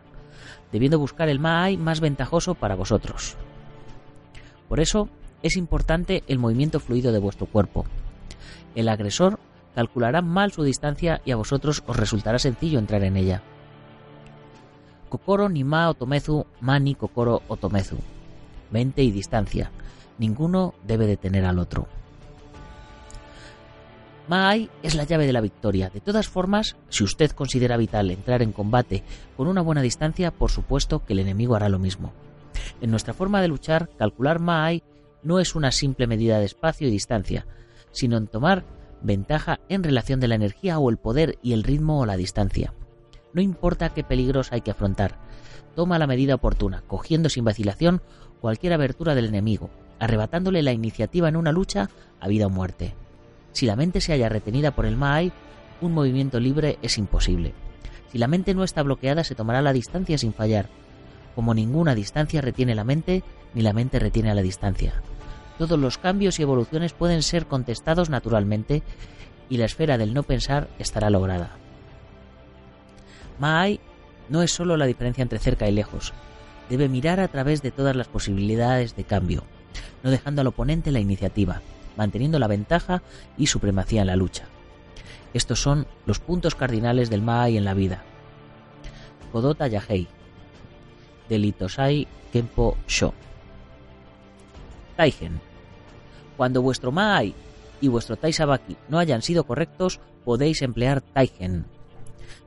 debiendo 0.72 0.98
buscar 0.98 1.28
el 1.28 1.38
Ma'ai 1.38 1.76
más 1.76 2.00
ventajoso 2.00 2.54
para 2.54 2.74
vosotros. 2.74 3.36
Por 4.68 4.80
eso 4.80 5.08
es 5.42 5.56
importante 5.56 6.24
el 6.26 6.38
movimiento 6.38 6.80
fluido 6.80 7.12
de 7.12 7.20
vuestro 7.20 7.46
cuerpo. 7.46 7.86
El 8.74 8.88
agresor 8.88 9.38
calculará 9.74 10.22
mal 10.22 10.52
su 10.52 10.62
distancia 10.64 11.20
y 11.24 11.30
a 11.30 11.36
vosotros 11.36 11.84
os 11.86 11.96
resultará 11.96 12.38
sencillo 12.38 12.78
entrar 12.78 13.04
en 13.04 13.16
ella. 13.16 13.42
Kokoro 15.08 15.48
ni 15.48 15.62
ma 15.62 15.88
otomezu, 15.88 16.46
ma 16.60 16.78
ni 16.80 16.94
kokoro 16.94 17.42
otomezu. 17.46 18.15
Mente 18.70 19.02
y 19.02 19.10
distancia. 19.10 19.70
Ninguno 20.18 20.74
debe 20.86 21.06
detener 21.06 21.44
al 21.44 21.58
otro. 21.58 21.88
Maai 24.28 24.70
es 24.82 24.94
la 24.94 25.04
llave 25.04 25.26
de 25.26 25.32
la 25.32 25.40
victoria. 25.40 25.88
De 25.90 26.00
todas 26.00 26.28
formas, 26.28 26.76
si 26.88 27.04
usted 27.04 27.30
considera 27.30 27.76
vital 27.76 28.10
entrar 28.10 28.42
en 28.42 28.52
combate 28.52 29.04
con 29.36 29.46
una 29.46 29.60
buena 29.60 29.82
distancia, 29.82 30.32
por 30.32 30.50
supuesto 30.50 31.04
que 31.04 31.12
el 31.12 31.20
enemigo 31.20 31.54
hará 31.54 31.68
lo 31.68 31.78
mismo. 31.78 32.12
En 32.80 32.90
nuestra 32.90 33.14
forma 33.14 33.40
de 33.40 33.48
luchar, 33.48 33.88
calcular 33.96 34.40
Maai 34.40 34.82
no 35.22 35.38
es 35.38 35.54
una 35.54 35.70
simple 35.70 36.06
medida 36.06 36.38
de 36.38 36.44
espacio 36.44 36.88
y 36.88 36.90
distancia, 36.90 37.46
sino 37.92 38.16
en 38.16 38.26
tomar 38.26 38.64
ventaja 39.02 39.60
en 39.68 39.84
relación 39.84 40.18
de 40.20 40.28
la 40.28 40.34
energía 40.34 40.78
o 40.78 40.90
el 40.90 40.96
poder 40.96 41.38
y 41.42 41.52
el 41.52 41.62
ritmo 41.62 42.00
o 42.00 42.06
la 42.06 42.16
distancia. 42.16 42.74
No 43.32 43.42
importa 43.42 43.90
qué 43.90 44.02
peligros 44.02 44.52
hay 44.52 44.62
que 44.62 44.70
afrontar, 44.70 45.18
toma 45.74 45.98
la 45.98 46.06
medida 46.06 46.34
oportuna, 46.34 46.82
cogiendo 46.86 47.28
sin 47.28 47.44
vacilación 47.44 48.02
cualquier 48.40 48.72
abertura 48.72 49.14
del 49.14 49.26
enemigo, 49.26 49.70
arrebatándole 49.98 50.62
la 50.62 50.72
iniciativa 50.72 51.28
en 51.28 51.36
una 51.36 51.52
lucha 51.52 51.90
a 52.20 52.28
vida 52.28 52.46
o 52.46 52.50
muerte. 52.50 52.94
Si 53.52 53.66
la 53.66 53.76
mente 53.76 54.00
se 54.00 54.12
halla 54.12 54.28
retenida 54.28 54.70
por 54.72 54.86
el 54.86 54.96
Maai, 54.96 55.32
un 55.80 55.92
movimiento 55.92 56.40
libre 56.40 56.78
es 56.82 56.98
imposible. 56.98 57.54
Si 58.12 58.18
la 58.18 58.28
mente 58.28 58.54
no 58.54 58.64
está 58.64 58.82
bloqueada, 58.82 59.24
se 59.24 59.34
tomará 59.34 59.62
la 59.62 59.72
distancia 59.72 60.18
sin 60.18 60.32
fallar. 60.32 60.68
Como 61.34 61.54
ninguna 61.54 61.94
distancia 61.94 62.40
retiene 62.40 62.74
la 62.74 62.84
mente, 62.84 63.22
ni 63.54 63.62
la 63.62 63.72
mente 63.72 63.98
retiene 63.98 64.30
a 64.30 64.34
la 64.34 64.42
distancia. 64.42 65.02
Todos 65.58 65.78
los 65.78 65.98
cambios 65.98 66.38
y 66.38 66.42
evoluciones 66.42 66.92
pueden 66.92 67.22
ser 67.22 67.46
contestados 67.46 68.10
naturalmente 68.10 68.82
y 69.48 69.56
la 69.56 69.64
esfera 69.64 69.96
del 69.98 70.12
no 70.12 70.22
pensar 70.22 70.68
estará 70.78 71.10
lograda. 71.10 71.56
Maai 73.38 73.80
no 74.28 74.42
es 74.42 74.52
solo 74.52 74.76
la 74.76 74.86
diferencia 74.86 75.22
entre 75.22 75.38
cerca 75.38 75.68
y 75.68 75.72
lejos. 75.72 76.12
Debe 76.68 76.88
mirar 76.88 77.20
a 77.20 77.28
través 77.28 77.62
de 77.62 77.70
todas 77.70 77.94
las 77.96 78.08
posibilidades 78.08 78.96
de 78.96 79.04
cambio, 79.04 79.44
no 80.02 80.10
dejando 80.10 80.40
al 80.40 80.48
oponente 80.48 80.90
la 80.90 81.00
iniciativa 81.00 81.62
manteniendo 81.96 82.38
la 82.38 82.46
ventaja 82.46 83.02
y 83.36 83.46
supremacía 83.46 84.02
en 84.02 84.06
la 84.08 84.16
lucha. 84.16 84.44
Estos 85.34 85.60
son 85.60 85.86
los 86.04 86.20
puntos 86.20 86.54
cardinales 86.54 87.10
del 87.10 87.22
Maai 87.22 87.56
en 87.56 87.64
la 87.64 87.74
vida. 87.74 88.02
Kodota 89.32 89.66
Yahei, 89.66 90.06
del 91.28 91.44
Itosai 91.44 92.06
Kenpo 92.32 92.76
Sho. 92.86 93.12
Taigen. 94.96 95.40
Cuando 96.36 96.62
vuestro 96.62 96.92
Maai 96.92 97.34
y 97.80 97.88
vuestro 97.88 98.16
Taisabaki 98.16 98.76
no 98.88 98.98
hayan 98.98 99.22
sido 99.22 99.44
correctos, 99.44 100.00
podéis 100.24 100.62
emplear 100.62 101.00
Taigen. 101.00 101.66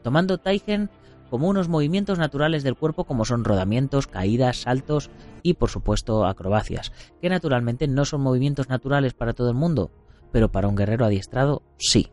Tomando 0.03 0.37
Taigen 0.37 0.89
como 1.29 1.47
unos 1.47 1.69
movimientos 1.69 2.17
naturales 2.17 2.63
del 2.63 2.75
cuerpo 2.75 3.05
como 3.05 3.25
son 3.25 3.43
rodamientos, 3.43 4.07
caídas, 4.07 4.61
saltos 4.61 5.09
y 5.43 5.55
por 5.55 5.69
supuesto 5.69 6.25
acrobacias, 6.25 6.91
que 7.21 7.29
naturalmente 7.29 7.87
no 7.87 8.05
son 8.05 8.21
movimientos 8.21 8.69
naturales 8.69 9.13
para 9.13 9.33
todo 9.33 9.49
el 9.49 9.55
mundo, 9.55 9.91
pero 10.31 10.51
para 10.51 10.67
un 10.67 10.75
guerrero 10.75 11.05
adiestrado 11.05 11.63
sí. 11.77 12.11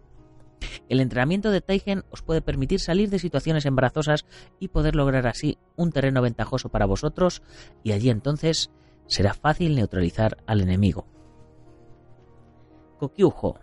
El 0.89 1.01
entrenamiento 1.01 1.51
de 1.51 1.61
Taigen 1.61 2.05
os 2.11 2.23
puede 2.23 2.41
permitir 2.41 2.81
salir 2.81 3.11
de 3.11 3.19
situaciones 3.19 3.67
embarazosas 3.67 4.25
y 4.59 4.69
poder 4.69 4.97
lograr 4.97 5.27
así 5.27 5.59
un 5.77 5.93
terreno 5.93 6.23
ventajoso 6.23 6.69
para 6.69 6.87
vosotros 6.87 7.43
y 7.83 7.93
allí 7.93 8.11
entonces 8.11 8.71
será 9.07 9.35
fácil 9.35 9.77
neutralizar 9.77 10.39
al 10.47 10.61
enemigo. 10.61 11.07
Kokyujo. 12.99 13.59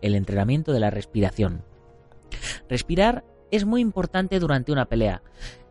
El 0.00 0.14
entrenamiento 0.14 0.72
de 0.72 0.80
la 0.80 0.90
respiración. 0.90 1.64
Respirar 2.68 3.24
es 3.52 3.66
muy 3.66 3.82
importante 3.82 4.40
durante 4.40 4.72
una 4.72 4.86
pelea, 4.86 5.22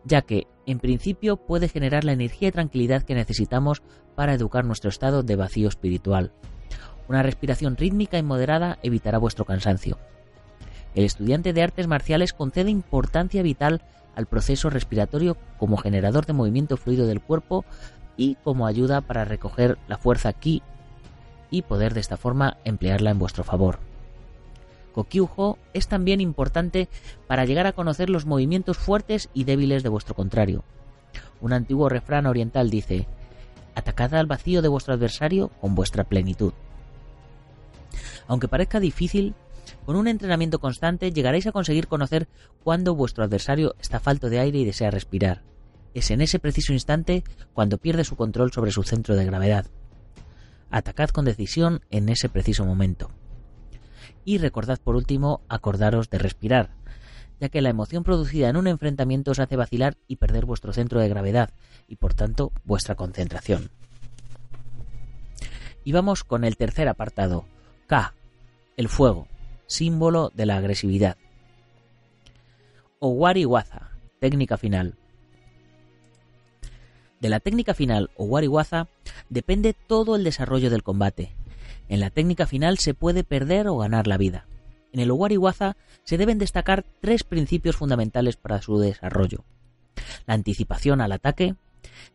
ya 0.04 0.22
que, 0.22 0.46
en 0.66 0.78
principio, 0.78 1.36
puede 1.36 1.68
generar 1.68 2.04
la 2.04 2.12
energía 2.12 2.48
y 2.48 2.52
tranquilidad 2.52 3.02
que 3.02 3.16
necesitamos 3.16 3.82
para 4.14 4.32
educar 4.32 4.64
nuestro 4.64 4.88
estado 4.88 5.22
de 5.22 5.36
vacío 5.36 5.68
espiritual. 5.68 6.32
Una 7.08 7.24
respiración 7.24 7.76
rítmica 7.76 8.18
y 8.18 8.22
moderada 8.22 8.78
evitará 8.82 9.18
vuestro 9.18 9.44
cansancio. 9.44 9.98
El 10.94 11.04
estudiante 11.04 11.52
de 11.52 11.62
artes 11.62 11.88
marciales 11.88 12.32
concede 12.32 12.70
importancia 12.70 13.42
vital 13.42 13.82
al 14.14 14.26
proceso 14.26 14.70
respiratorio 14.70 15.36
como 15.58 15.76
generador 15.76 16.24
de 16.24 16.34
movimiento 16.34 16.76
fluido 16.76 17.06
del 17.06 17.20
cuerpo 17.20 17.64
y 18.16 18.36
como 18.36 18.66
ayuda 18.66 19.00
para 19.00 19.24
recoger 19.24 19.78
la 19.88 19.98
fuerza 19.98 20.28
aquí 20.28 20.62
y 21.50 21.62
poder 21.62 21.94
de 21.94 22.00
esta 22.00 22.16
forma 22.16 22.58
emplearla 22.64 23.10
en 23.10 23.18
vuestro 23.18 23.42
favor. 23.42 23.91
Kokyujo 24.92 25.58
es 25.72 25.88
también 25.88 26.20
importante 26.20 26.88
para 27.26 27.44
llegar 27.44 27.66
a 27.66 27.72
conocer 27.72 28.10
los 28.10 28.26
movimientos 28.26 28.78
fuertes 28.78 29.28
y 29.34 29.44
débiles 29.44 29.82
de 29.82 29.88
vuestro 29.88 30.14
contrario. 30.14 30.64
Un 31.40 31.52
antiguo 31.52 31.88
refrán 31.88 32.26
oriental 32.26 32.70
dice, 32.70 33.08
atacad 33.74 34.14
al 34.14 34.26
vacío 34.26 34.62
de 34.62 34.68
vuestro 34.68 34.94
adversario 34.94 35.48
con 35.60 35.74
vuestra 35.74 36.04
plenitud. 36.04 36.52
Aunque 38.28 38.48
parezca 38.48 38.80
difícil, 38.80 39.34
con 39.84 39.96
un 39.96 40.06
entrenamiento 40.08 40.60
constante 40.60 41.12
llegaréis 41.12 41.46
a 41.46 41.52
conseguir 41.52 41.88
conocer 41.88 42.28
cuándo 42.62 42.94
vuestro 42.94 43.24
adversario 43.24 43.74
está 43.80 43.98
falto 43.98 44.30
de 44.30 44.38
aire 44.38 44.58
y 44.58 44.64
desea 44.64 44.90
respirar. 44.90 45.42
Es 45.94 46.10
en 46.10 46.20
ese 46.20 46.38
preciso 46.38 46.72
instante 46.72 47.24
cuando 47.52 47.78
pierde 47.78 48.04
su 48.04 48.16
control 48.16 48.52
sobre 48.52 48.70
su 48.70 48.82
centro 48.82 49.16
de 49.16 49.26
gravedad. 49.26 49.66
Atacad 50.70 51.10
con 51.10 51.24
decisión 51.24 51.82
en 51.90 52.08
ese 52.08 52.28
preciso 52.28 52.64
momento. 52.64 53.10
Y 54.24 54.38
recordad 54.38 54.78
por 54.78 54.96
último 54.96 55.40
acordaros 55.48 56.10
de 56.10 56.18
respirar, 56.18 56.70
ya 57.40 57.48
que 57.48 57.60
la 57.60 57.70
emoción 57.70 58.04
producida 58.04 58.48
en 58.48 58.56
un 58.56 58.66
enfrentamiento 58.66 59.32
os 59.32 59.40
hace 59.40 59.56
vacilar 59.56 59.96
y 60.06 60.16
perder 60.16 60.44
vuestro 60.46 60.72
centro 60.72 61.00
de 61.00 61.08
gravedad 61.08 61.50
y 61.88 61.96
por 61.96 62.14
tanto 62.14 62.52
vuestra 62.64 62.94
concentración. 62.94 63.70
Y 65.84 65.92
vamos 65.92 66.22
con 66.22 66.44
el 66.44 66.56
tercer 66.56 66.88
apartado, 66.88 67.44
K, 67.88 68.14
el 68.76 68.88
fuego, 68.88 69.26
símbolo 69.66 70.30
de 70.34 70.46
la 70.46 70.56
agresividad. 70.56 71.16
Owari 73.00 73.44
Waza, 73.44 73.90
técnica 74.20 74.56
final. 74.56 74.96
De 77.22 77.28
la 77.28 77.38
técnica 77.38 77.72
final 77.72 78.10
o 78.16 78.24
wariwaza 78.24 78.88
depende 79.28 79.74
todo 79.74 80.16
el 80.16 80.24
desarrollo 80.24 80.70
del 80.70 80.82
combate. 80.82 81.36
En 81.92 82.00
la 82.00 82.08
técnica 82.08 82.46
final 82.46 82.78
se 82.78 82.94
puede 82.94 83.22
perder 83.22 83.68
o 83.68 83.76
ganar 83.76 84.06
la 84.06 84.16
vida. 84.16 84.46
En 84.94 85.00
el 85.00 85.12
wariwaza 85.12 85.76
se 86.04 86.16
deben 86.16 86.38
destacar 86.38 86.86
tres 87.02 87.22
principios 87.22 87.76
fundamentales 87.76 88.36
para 88.36 88.62
su 88.62 88.78
desarrollo. 88.78 89.44
La 90.26 90.32
anticipación 90.32 91.02
al 91.02 91.12
ataque, 91.12 91.54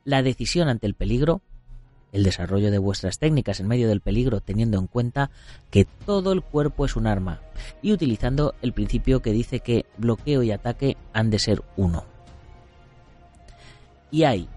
la 0.04 0.24
decisión 0.24 0.68
ante 0.68 0.88
el 0.88 0.96
peligro, 0.96 1.44
el 2.12 2.24
desarrollo 2.24 2.72
de 2.72 2.80
vuestras 2.80 3.20
técnicas 3.20 3.60
en 3.60 3.68
medio 3.68 3.88
del 3.88 4.02
peligro 4.02 4.42
teniendo 4.42 4.80
en 4.80 4.88
cuenta 4.88 5.30
que 5.70 5.86
todo 5.86 6.32
el 6.32 6.42
cuerpo 6.42 6.84
es 6.84 6.96
un 6.96 7.06
arma 7.06 7.42
y 7.84 7.94
utilizando 7.94 8.56
el 8.64 8.74
principio 8.74 9.22
que 9.22 9.32
dice 9.32 9.60
que 9.60 9.86
bloqueo 10.00 10.42
y 10.42 10.50
ataque 10.50 10.98
han 11.14 11.30
de 11.30 11.38
ser 11.38 11.62
uno. 11.76 12.04
Y 14.10 14.24
hay 14.24 14.50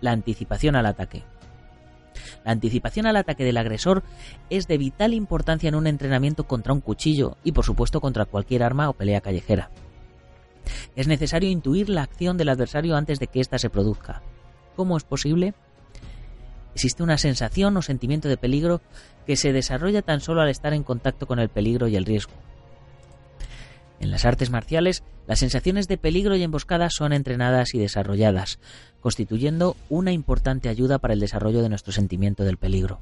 la 0.00 0.10
anticipación 0.10 0.74
al 0.74 0.86
ataque. 0.86 1.22
La 2.44 2.52
anticipación 2.52 3.06
al 3.06 3.16
ataque 3.16 3.44
del 3.44 3.56
agresor 3.56 4.02
es 4.50 4.68
de 4.68 4.78
vital 4.78 5.14
importancia 5.14 5.68
en 5.68 5.74
un 5.74 5.86
entrenamiento 5.86 6.44
contra 6.44 6.74
un 6.74 6.80
cuchillo 6.80 7.38
y 7.42 7.52
por 7.52 7.64
supuesto 7.64 8.00
contra 8.00 8.26
cualquier 8.26 8.62
arma 8.62 8.88
o 8.90 8.92
pelea 8.92 9.22
callejera. 9.22 9.70
Es 10.94 11.08
necesario 11.08 11.50
intuir 11.50 11.88
la 11.88 12.02
acción 12.02 12.36
del 12.36 12.50
adversario 12.50 12.96
antes 12.96 13.18
de 13.18 13.26
que 13.26 13.40
ésta 13.40 13.58
se 13.58 13.70
produzca. 13.70 14.22
¿Cómo 14.76 14.96
es 14.96 15.04
posible? 15.04 15.54
Existe 16.74 17.02
una 17.02 17.18
sensación 17.18 17.76
o 17.76 17.82
sentimiento 17.82 18.28
de 18.28 18.36
peligro 18.36 18.80
que 19.26 19.36
se 19.36 19.52
desarrolla 19.52 20.02
tan 20.02 20.20
solo 20.20 20.42
al 20.42 20.48
estar 20.48 20.74
en 20.74 20.82
contacto 20.82 21.26
con 21.26 21.38
el 21.38 21.48
peligro 21.48 21.88
y 21.88 21.96
el 21.96 22.04
riesgo. 22.04 22.32
En 24.00 24.10
las 24.10 24.24
artes 24.24 24.50
marciales, 24.50 25.02
las 25.26 25.38
sensaciones 25.38 25.88
de 25.88 25.96
peligro 25.96 26.36
y 26.36 26.42
emboscada 26.42 26.90
son 26.90 27.12
entrenadas 27.12 27.74
y 27.74 27.78
desarrolladas, 27.78 28.58
constituyendo 29.00 29.76
una 29.88 30.12
importante 30.12 30.68
ayuda 30.68 30.98
para 30.98 31.14
el 31.14 31.20
desarrollo 31.20 31.62
de 31.62 31.68
nuestro 31.68 31.92
sentimiento 31.92 32.44
del 32.44 32.58
peligro. 32.58 33.00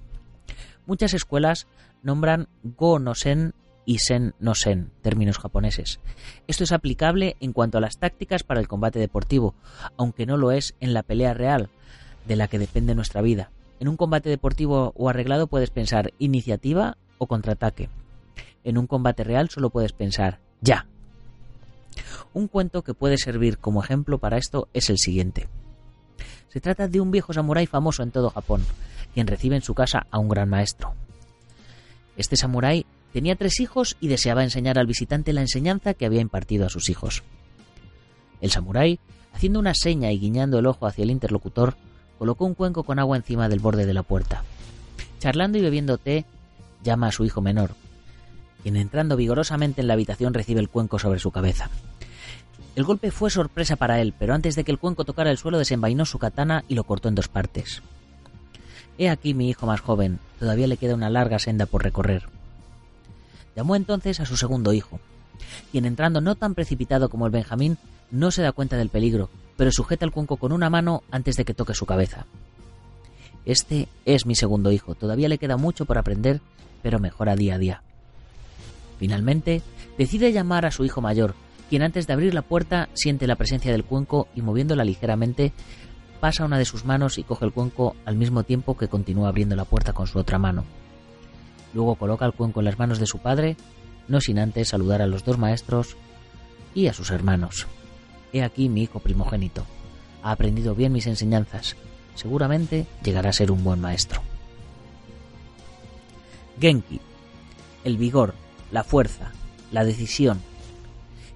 Muchas 0.86 1.14
escuelas 1.14 1.66
nombran 2.02 2.48
Go 2.62 2.98
no 2.98 3.14
Sen 3.14 3.54
y 3.84 3.98
Sen 3.98 4.34
no 4.38 4.54
Sen, 4.54 4.90
términos 5.00 5.38
japoneses. 5.38 6.00
Esto 6.46 6.64
es 6.64 6.72
aplicable 6.72 7.36
en 7.40 7.52
cuanto 7.52 7.78
a 7.78 7.80
las 7.80 7.98
tácticas 7.98 8.42
para 8.42 8.60
el 8.60 8.68
combate 8.68 8.98
deportivo, 8.98 9.54
aunque 9.96 10.26
no 10.26 10.36
lo 10.36 10.52
es 10.52 10.74
en 10.80 10.94
la 10.94 11.02
pelea 11.02 11.34
real, 11.34 11.70
de 12.26 12.36
la 12.36 12.48
que 12.48 12.58
depende 12.58 12.94
nuestra 12.94 13.22
vida. 13.22 13.50
En 13.80 13.88
un 13.88 13.96
combate 13.96 14.28
deportivo 14.28 14.92
o 14.96 15.08
arreglado 15.08 15.48
puedes 15.48 15.70
pensar 15.70 16.12
iniciativa 16.18 16.96
o 17.18 17.26
contraataque. 17.26 17.88
En 18.62 18.78
un 18.78 18.86
combate 18.86 19.24
real 19.24 19.50
solo 19.50 19.70
puedes 19.70 19.92
pensar 19.92 20.38
ya. 20.62 20.86
Un 22.32 22.48
cuento 22.48 22.82
que 22.82 22.94
puede 22.94 23.18
servir 23.18 23.58
como 23.58 23.82
ejemplo 23.82 24.18
para 24.18 24.38
esto 24.38 24.68
es 24.72 24.88
el 24.88 24.96
siguiente. 24.96 25.48
Se 26.48 26.60
trata 26.60 26.88
de 26.88 27.00
un 27.00 27.10
viejo 27.10 27.32
samurái 27.32 27.66
famoso 27.66 28.02
en 28.02 28.10
todo 28.10 28.30
Japón, 28.30 28.64
quien 29.12 29.26
recibe 29.26 29.56
en 29.56 29.62
su 29.62 29.74
casa 29.74 30.06
a 30.10 30.18
un 30.18 30.28
gran 30.28 30.48
maestro. 30.48 30.94
Este 32.16 32.36
samurái 32.36 32.86
tenía 33.12 33.36
tres 33.36 33.60
hijos 33.60 33.96
y 34.00 34.08
deseaba 34.08 34.44
enseñar 34.44 34.78
al 34.78 34.86
visitante 34.86 35.32
la 35.32 35.42
enseñanza 35.42 35.94
que 35.94 36.06
había 36.06 36.20
impartido 36.20 36.66
a 36.66 36.70
sus 36.70 36.88
hijos. 36.88 37.22
El 38.40 38.50
samurái, 38.50 38.98
haciendo 39.34 39.58
una 39.58 39.74
seña 39.74 40.10
y 40.12 40.18
guiñando 40.18 40.58
el 40.58 40.66
ojo 40.66 40.86
hacia 40.86 41.04
el 41.04 41.10
interlocutor, 41.10 41.76
colocó 42.18 42.44
un 42.44 42.54
cuenco 42.54 42.84
con 42.84 42.98
agua 42.98 43.16
encima 43.16 43.48
del 43.48 43.60
borde 43.60 43.86
de 43.86 43.94
la 43.94 44.02
puerta. 44.02 44.44
Charlando 45.18 45.58
y 45.58 45.62
bebiendo 45.62 45.98
té, 45.98 46.24
llama 46.82 47.08
a 47.08 47.12
su 47.12 47.24
hijo 47.24 47.40
menor, 47.40 47.74
quien 48.62 48.76
entrando 48.76 49.16
vigorosamente 49.16 49.80
en 49.80 49.88
la 49.88 49.94
habitación 49.94 50.34
recibe 50.34 50.60
el 50.60 50.68
cuenco 50.68 50.98
sobre 50.98 51.18
su 51.18 51.30
cabeza. 51.30 51.70
El 52.74 52.84
golpe 52.84 53.10
fue 53.10 53.30
sorpresa 53.30 53.76
para 53.76 54.00
él, 54.00 54.14
pero 54.18 54.34
antes 54.34 54.54
de 54.54 54.64
que 54.64 54.72
el 54.72 54.78
cuenco 54.78 55.04
tocara 55.04 55.30
el 55.30 55.36
suelo 55.38 55.58
desenvainó 55.58 56.06
su 56.06 56.18
katana 56.18 56.64
y 56.68 56.74
lo 56.74 56.84
cortó 56.84 57.08
en 57.08 57.14
dos 57.14 57.28
partes. 57.28 57.82
He 58.96 59.10
aquí 59.10 59.34
mi 59.34 59.50
hijo 59.50 59.66
más 59.66 59.80
joven, 59.80 60.18
todavía 60.38 60.66
le 60.66 60.76
queda 60.76 60.94
una 60.94 61.10
larga 61.10 61.38
senda 61.38 61.66
por 61.66 61.82
recorrer. 61.82 62.28
Llamó 63.54 63.76
entonces 63.76 64.20
a 64.20 64.26
su 64.26 64.36
segundo 64.36 64.72
hijo, 64.72 65.00
quien 65.70 65.84
entrando 65.84 66.20
no 66.20 66.34
tan 66.34 66.54
precipitado 66.54 67.10
como 67.10 67.26
el 67.26 67.32
Benjamín, 67.32 67.76
no 68.10 68.30
se 68.30 68.42
da 68.42 68.52
cuenta 68.52 68.76
del 68.76 68.88
peligro, 68.88 69.28
pero 69.56 69.70
sujeta 69.70 70.04
el 70.04 70.12
cuenco 70.12 70.36
con 70.36 70.52
una 70.52 70.70
mano 70.70 71.02
antes 71.10 71.36
de 71.36 71.44
que 71.44 71.54
toque 71.54 71.74
su 71.74 71.84
cabeza. 71.84 72.26
Este 73.44 73.88
es 74.04 74.24
mi 74.24 74.34
segundo 74.34 74.70
hijo, 74.70 74.94
todavía 74.94 75.28
le 75.28 75.38
queda 75.38 75.56
mucho 75.56 75.84
por 75.84 75.98
aprender, 75.98 76.40
pero 76.82 76.98
mejora 76.98 77.36
día 77.36 77.56
a 77.56 77.58
día. 77.58 77.82
Finalmente, 79.02 79.62
decide 79.98 80.30
llamar 80.30 80.64
a 80.64 80.70
su 80.70 80.84
hijo 80.84 81.00
mayor, 81.00 81.34
quien 81.68 81.82
antes 81.82 82.06
de 82.06 82.12
abrir 82.12 82.34
la 82.34 82.42
puerta 82.42 82.88
siente 82.92 83.26
la 83.26 83.34
presencia 83.34 83.72
del 83.72 83.82
cuenco 83.82 84.28
y 84.36 84.42
moviéndola 84.42 84.84
ligeramente, 84.84 85.52
pasa 86.20 86.44
una 86.44 86.56
de 86.56 86.64
sus 86.64 86.84
manos 86.84 87.18
y 87.18 87.24
coge 87.24 87.44
el 87.44 87.52
cuenco 87.52 87.96
al 88.04 88.14
mismo 88.14 88.44
tiempo 88.44 88.76
que 88.76 88.86
continúa 88.86 89.28
abriendo 89.28 89.56
la 89.56 89.64
puerta 89.64 89.92
con 89.92 90.06
su 90.06 90.20
otra 90.20 90.38
mano. 90.38 90.64
Luego 91.74 91.96
coloca 91.96 92.24
el 92.26 92.32
cuenco 92.32 92.60
en 92.60 92.66
las 92.66 92.78
manos 92.78 93.00
de 93.00 93.06
su 93.06 93.18
padre, 93.18 93.56
no 94.06 94.20
sin 94.20 94.38
antes 94.38 94.68
saludar 94.68 95.02
a 95.02 95.08
los 95.08 95.24
dos 95.24 95.36
maestros 95.36 95.96
y 96.72 96.86
a 96.86 96.92
sus 96.92 97.10
hermanos. 97.10 97.66
He 98.32 98.44
aquí 98.44 98.68
mi 98.68 98.84
hijo 98.84 99.00
primogénito. 99.00 99.66
Ha 100.22 100.30
aprendido 100.30 100.76
bien 100.76 100.92
mis 100.92 101.08
enseñanzas. 101.08 101.74
Seguramente 102.14 102.86
llegará 103.02 103.30
a 103.30 103.32
ser 103.32 103.50
un 103.50 103.64
buen 103.64 103.80
maestro. 103.80 104.22
Genki. 106.60 107.00
El 107.82 107.96
vigor, 107.96 108.34
la 108.72 108.82
fuerza, 108.82 109.30
la 109.70 109.84
decisión. 109.84 110.40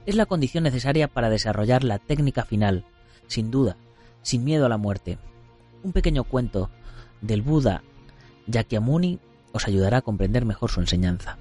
Es 0.04 0.16
la 0.16 0.26
condición 0.26 0.64
necesaria 0.64 1.06
para 1.06 1.30
desarrollar 1.30 1.84
la 1.84 2.00
técnica 2.00 2.44
final, 2.44 2.84
sin 3.28 3.52
duda, 3.52 3.76
sin 4.22 4.42
miedo 4.42 4.66
a 4.66 4.68
la 4.68 4.76
muerte. 4.76 5.18
Un 5.84 5.92
pequeño 5.92 6.24
cuento 6.24 6.70
del 7.20 7.42
Buda 7.42 7.84
Yakyamuni 8.48 9.20
os 9.52 9.68
ayudará 9.68 9.98
a 9.98 10.02
comprender 10.02 10.44
mejor 10.44 10.70
su 10.70 10.80
enseñanza 10.80 11.38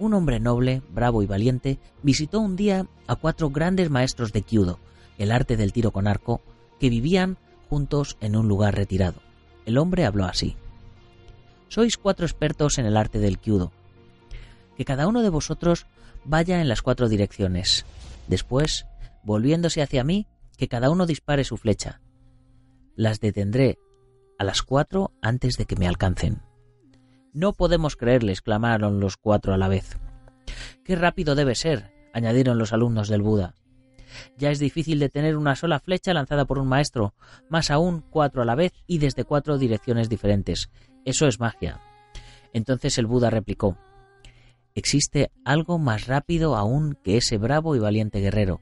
un 0.00 0.14
hombre 0.14 0.40
noble, 0.40 0.82
bravo 0.88 1.22
y 1.22 1.26
valiente, 1.26 1.78
visitó 2.02 2.40
un 2.40 2.56
día 2.56 2.86
a 3.06 3.16
cuatro 3.16 3.50
grandes 3.50 3.90
maestros 3.90 4.32
de 4.32 4.40
Kyudo, 4.40 4.80
el 5.18 5.30
arte 5.30 5.58
del 5.58 5.74
tiro 5.74 5.92
con 5.92 6.08
arco, 6.08 6.40
que 6.80 6.88
vivían 6.88 7.36
juntos 7.68 8.16
en 8.20 8.34
un 8.34 8.48
lugar 8.48 8.74
retirado. 8.74 9.20
El 9.66 9.76
hombre 9.76 10.06
habló 10.06 10.24
así. 10.24 10.56
Sois 11.68 11.98
cuatro 11.98 12.24
expertos 12.24 12.78
en 12.78 12.86
el 12.86 12.96
arte 12.96 13.18
del 13.18 13.38
Kyudo. 13.38 13.72
Que 14.80 14.86
cada 14.86 15.08
uno 15.08 15.20
de 15.20 15.28
vosotros 15.28 15.84
vaya 16.24 16.62
en 16.62 16.66
las 16.66 16.80
cuatro 16.80 17.10
direcciones. 17.10 17.84
Después, 18.28 18.86
volviéndose 19.22 19.82
hacia 19.82 20.04
mí, 20.04 20.26
que 20.56 20.68
cada 20.68 20.88
uno 20.88 21.04
dispare 21.04 21.44
su 21.44 21.58
flecha. 21.58 22.00
Las 22.96 23.20
detendré 23.20 23.78
a 24.38 24.44
las 24.44 24.62
cuatro 24.62 25.12
antes 25.20 25.58
de 25.58 25.66
que 25.66 25.76
me 25.76 25.86
alcancen. 25.86 26.40
No 27.34 27.52
podemos 27.52 27.94
creerle, 27.96 28.32
exclamaron 28.32 29.00
los 29.00 29.18
cuatro 29.18 29.52
a 29.52 29.58
la 29.58 29.68
vez. 29.68 29.98
Qué 30.82 30.96
rápido 30.96 31.34
debe 31.34 31.56
ser, 31.56 31.92
añadieron 32.14 32.56
los 32.56 32.72
alumnos 32.72 33.10
del 33.10 33.20
Buda. 33.20 33.54
Ya 34.38 34.50
es 34.50 34.60
difícil 34.60 34.98
detener 34.98 35.36
una 35.36 35.56
sola 35.56 35.78
flecha 35.78 36.14
lanzada 36.14 36.46
por 36.46 36.58
un 36.58 36.68
maestro, 36.68 37.12
más 37.50 37.70
aún 37.70 38.02
cuatro 38.08 38.40
a 38.40 38.46
la 38.46 38.54
vez 38.54 38.72
y 38.86 38.96
desde 38.96 39.24
cuatro 39.24 39.58
direcciones 39.58 40.08
diferentes. 40.08 40.70
Eso 41.04 41.26
es 41.26 41.38
magia. 41.38 41.82
Entonces 42.54 42.96
el 42.96 43.04
Buda 43.04 43.28
replicó 43.28 43.76
Existe 44.74 45.30
algo 45.44 45.78
más 45.78 46.06
rápido 46.06 46.56
aún 46.56 46.96
que 47.02 47.16
ese 47.16 47.38
bravo 47.38 47.74
y 47.76 47.78
valiente 47.78 48.20
guerrero, 48.20 48.60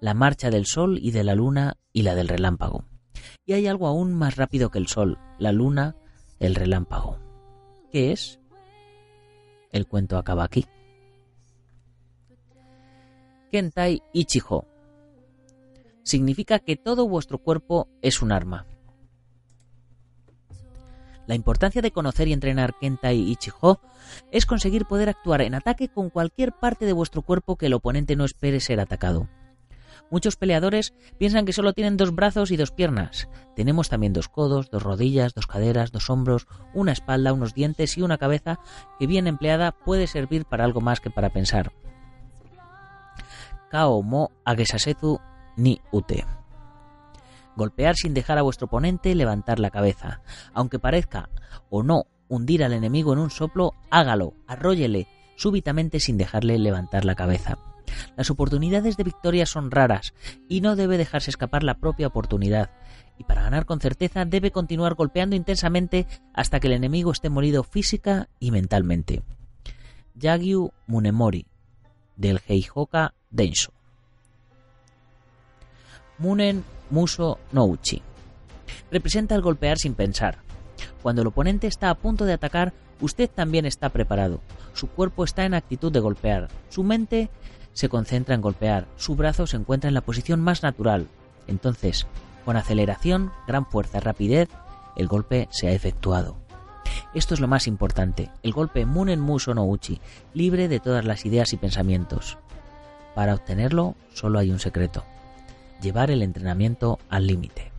la 0.00 0.14
marcha 0.14 0.50
del 0.50 0.66
sol 0.66 0.98
y 1.00 1.10
de 1.10 1.24
la 1.24 1.34
luna 1.34 1.76
y 1.92 2.02
la 2.02 2.14
del 2.14 2.28
relámpago. 2.28 2.84
Y 3.44 3.52
hay 3.52 3.66
algo 3.66 3.86
aún 3.86 4.14
más 4.14 4.36
rápido 4.36 4.70
que 4.70 4.78
el 4.78 4.86
sol, 4.86 5.18
la 5.38 5.52
luna, 5.52 5.96
el 6.38 6.54
relámpago. 6.54 7.18
¿Qué 7.90 8.12
es? 8.12 8.40
El 9.72 9.86
cuento 9.86 10.16
acaba 10.16 10.44
aquí. 10.44 10.64
Kentai 13.50 14.02
Ichiho 14.12 14.64
significa 16.02 16.58
que 16.58 16.76
todo 16.76 17.08
vuestro 17.08 17.38
cuerpo 17.38 17.88
es 18.00 18.22
un 18.22 18.32
arma. 18.32 18.66
La 21.30 21.36
importancia 21.36 21.80
de 21.80 21.92
conocer 21.92 22.26
y 22.26 22.32
entrenar 22.32 22.74
Kentai 22.80 23.16
Ichiho 23.16 23.80
es 24.32 24.46
conseguir 24.46 24.86
poder 24.86 25.08
actuar 25.08 25.42
en 25.42 25.54
ataque 25.54 25.86
con 25.88 26.10
cualquier 26.10 26.50
parte 26.50 26.86
de 26.86 26.92
vuestro 26.92 27.22
cuerpo 27.22 27.54
que 27.54 27.66
el 27.66 27.74
oponente 27.74 28.16
no 28.16 28.24
espere 28.24 28.58
ser 28.58 28.80
atacado. 28.80 29.28
Muchos 30.10 30.34
peleadores 30.34 30.92
piensan 31.18 31.46
que 31.46 31.52
solo 31.52 31.72
tienen 31.72 31.96
dos 31.96 32.12
brazos 32.16 32.50
y 32.50 32.56
dos 32.56 32.72
piernas. 32.72 33.28
Tenemos 33.54 33.88
también 33.88 34.12
dos 34.12 34.28
codos, 34.28 34.70
dos 34.72 34.82
rodillas, 34.82 35.32
dos 35.32 35.46
caderas, 35.46 35.92
dos 35.92 36.10
hombros, 36.10 36.48
una 36.74 36.90
espalda, 36.90 37.32
unos 37.32 37.54
dientes 37.54 37.96
y 37.96 38.02
una 38.02 38.18
cabeza 38.18 38.58
que 38.98 39.06
bien 39.06 39.28
empleada 39.28 39.70
puede 39.70 40.08
servir 40.08 40.46
para 40.46 40.64
algo 40.64 40.80
más 40.80 40.98
que 40.98 41.10
para 41.10 41.30
pensar. 41.30 41.70
Kao 43.70 44.02
mo 44.02 44.32
ni 45.56 45.80
ute. 45.92 46.24
Golpear 47.60 47.94
sin 47.94 48.14
dejar 48.14 48.38
a 48.38 48.42
vuestro 48.42 48.68
oponente 48.68 49.14
levantar 49.14 49.60
la 49.60 49.68
cabeza. 49.68 50.22
Aunque 50.54 50.78
parezca 50.78 51.28
o 51.68 51.82
no 51.82 52.06
hundir 52.26 52.64
al 52.64 52.72
enemigo 52.72 53.12
en 53.12 53.18
un 53.18 53.28
soplo, 53.28 53.74
hágalo, 53.90 54.32
arróllele 54.46 55.08
súbitamente 55.36 56.00
sin 56.00 56.16
dejarle 56.16 56.58
levantar 56.58 57.04
la 57.04 57.14
cabeza. 57.14 57.58
Las 58.16 58.30
oportunidades 58.30 58.96
de 58.96 59.04
victoria 59.04 59.44
son 59.44 59.70
raras 59.70 60.14
y 60.48 60.62
no 60.62 60.74
debe 60.74 60.96
dejarse 60.96 61.28
escapar 61.28 61.62
la 61.62 61.74
propia 61.74 62.06
oportunidad. 62.06 62.70
y 63.18 63.24
para 63.24 63.42
ganar 63.42 63.66
con 63.66 63.78
certeza 63.78 64.24
debe 64.24 64.52
continuar 64.52 64.94
golpeando 64.94 65.36
intensamente 65.36 66.06
hasta 66.32 66.60
que 66.60 66.68
el 66.68 66.72
enemigo 66.72 67.12
esté 67.12 67.28
molido 67.28 67.62
física 67.62 68.30
y 68.38 68.52
mentalmente. 68.52 69.22
Yagyu 70.14 70.72
Munemori, 70.86 71.44
del 72.16 72.40
Heihoka 72.48 73.12
Densho. 73.30 73.72
Munen 76.16 76.64
Muso 76.90 77.38
no 77.52 77.64
Uchi. 77.64 78.02
Representa 78.90 79.34
el 79.34 79.42
golpear 79.42 79.78
sin 79.78 79.94
pensar. 79.94 80.38
Cuando 81.02 81.22
el 81.22 81.28
oponente 81.28 81.66
está 81.66 81.90
a 81.90 81.94
punto 81.94 82.24
de 82.24 82.32
atacar, 82.32 82.72
usted 83.00 83.28
también 83.28 83.66
está 83.66 83.88
preparado. 83.90 84.40
Su 84.74 84.88
cuerpo 84.88 85.24
está 85.24 85.44
en 85.44 85.54
actitud 85.54 85.92
de 85.92 86.00
golpear. 86.00 86.48
Su 86.68 86.82
mente 86.82 87.30
se 87.72 87.88
concentra 87.88 88.34
en 88.34 88.40
golpear. 88.40 88.86
Su 88.96 89.16
brazo 89.16 89.46
se 89.46 89.56
encuentra 89.56 89.88
en 89.88 89.94
la 89.94 90.00
posición 90.00 90.40
más 90.40 90.62
natural. 90.62 91.08
Entonces, 91.46 92.06
con 92.44 92.56
aceleración, 92.56 93.32
gran 93.46 93.66
fuerza, 93.66 94.00
rapidez, 94.00 94.48
el 94.96 95.08
golpe 95.08 95.48
se 95.50 95.68
ha 95.68 95.72
efectuado. 95.72 96.36
Esto 97.14 97.34
es 97.34 97.40
lo 97.40 97.48
más 97.48 97.66
importante, 97.66 98.30
el 98.42 98.52
golpe 98.52 98.86
Munen 98.86 99.20
Muso 99.20 99.54
no 99.54 99.66
Uchi, 99.66 100.00
libre 100.32 100.68
de 100.68 100.80
todas 100.80 101.04
las 101.04 101.24
ideas 101.26 101.52
y 101.52 101.56
pensamientos. 101.56 102.38
Para 103.14 103.34
obtenerlo 103.34 103.96
solo 104.12 104.38
hay 104.38 104.50
un 104.50 104.60
secreto, 104.60 105.04
llevar 105.80 106.10
el 106.10 106.22
entrenamiento 106.22 106.98
al 107.08 107.26
límite. 107.26 107.72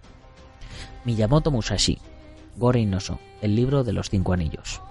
Miyamoto 1.06 1.52
Musashi, 1.52 2.00
Gore 2.58 2.80
Inoso, 2.80 3.20
el 3.42 3.56
libro 3.56 3.84
de 3.84 3.94
los 3.94 4.10
cinco 4.10 4.34
anillos. 4.34 4.82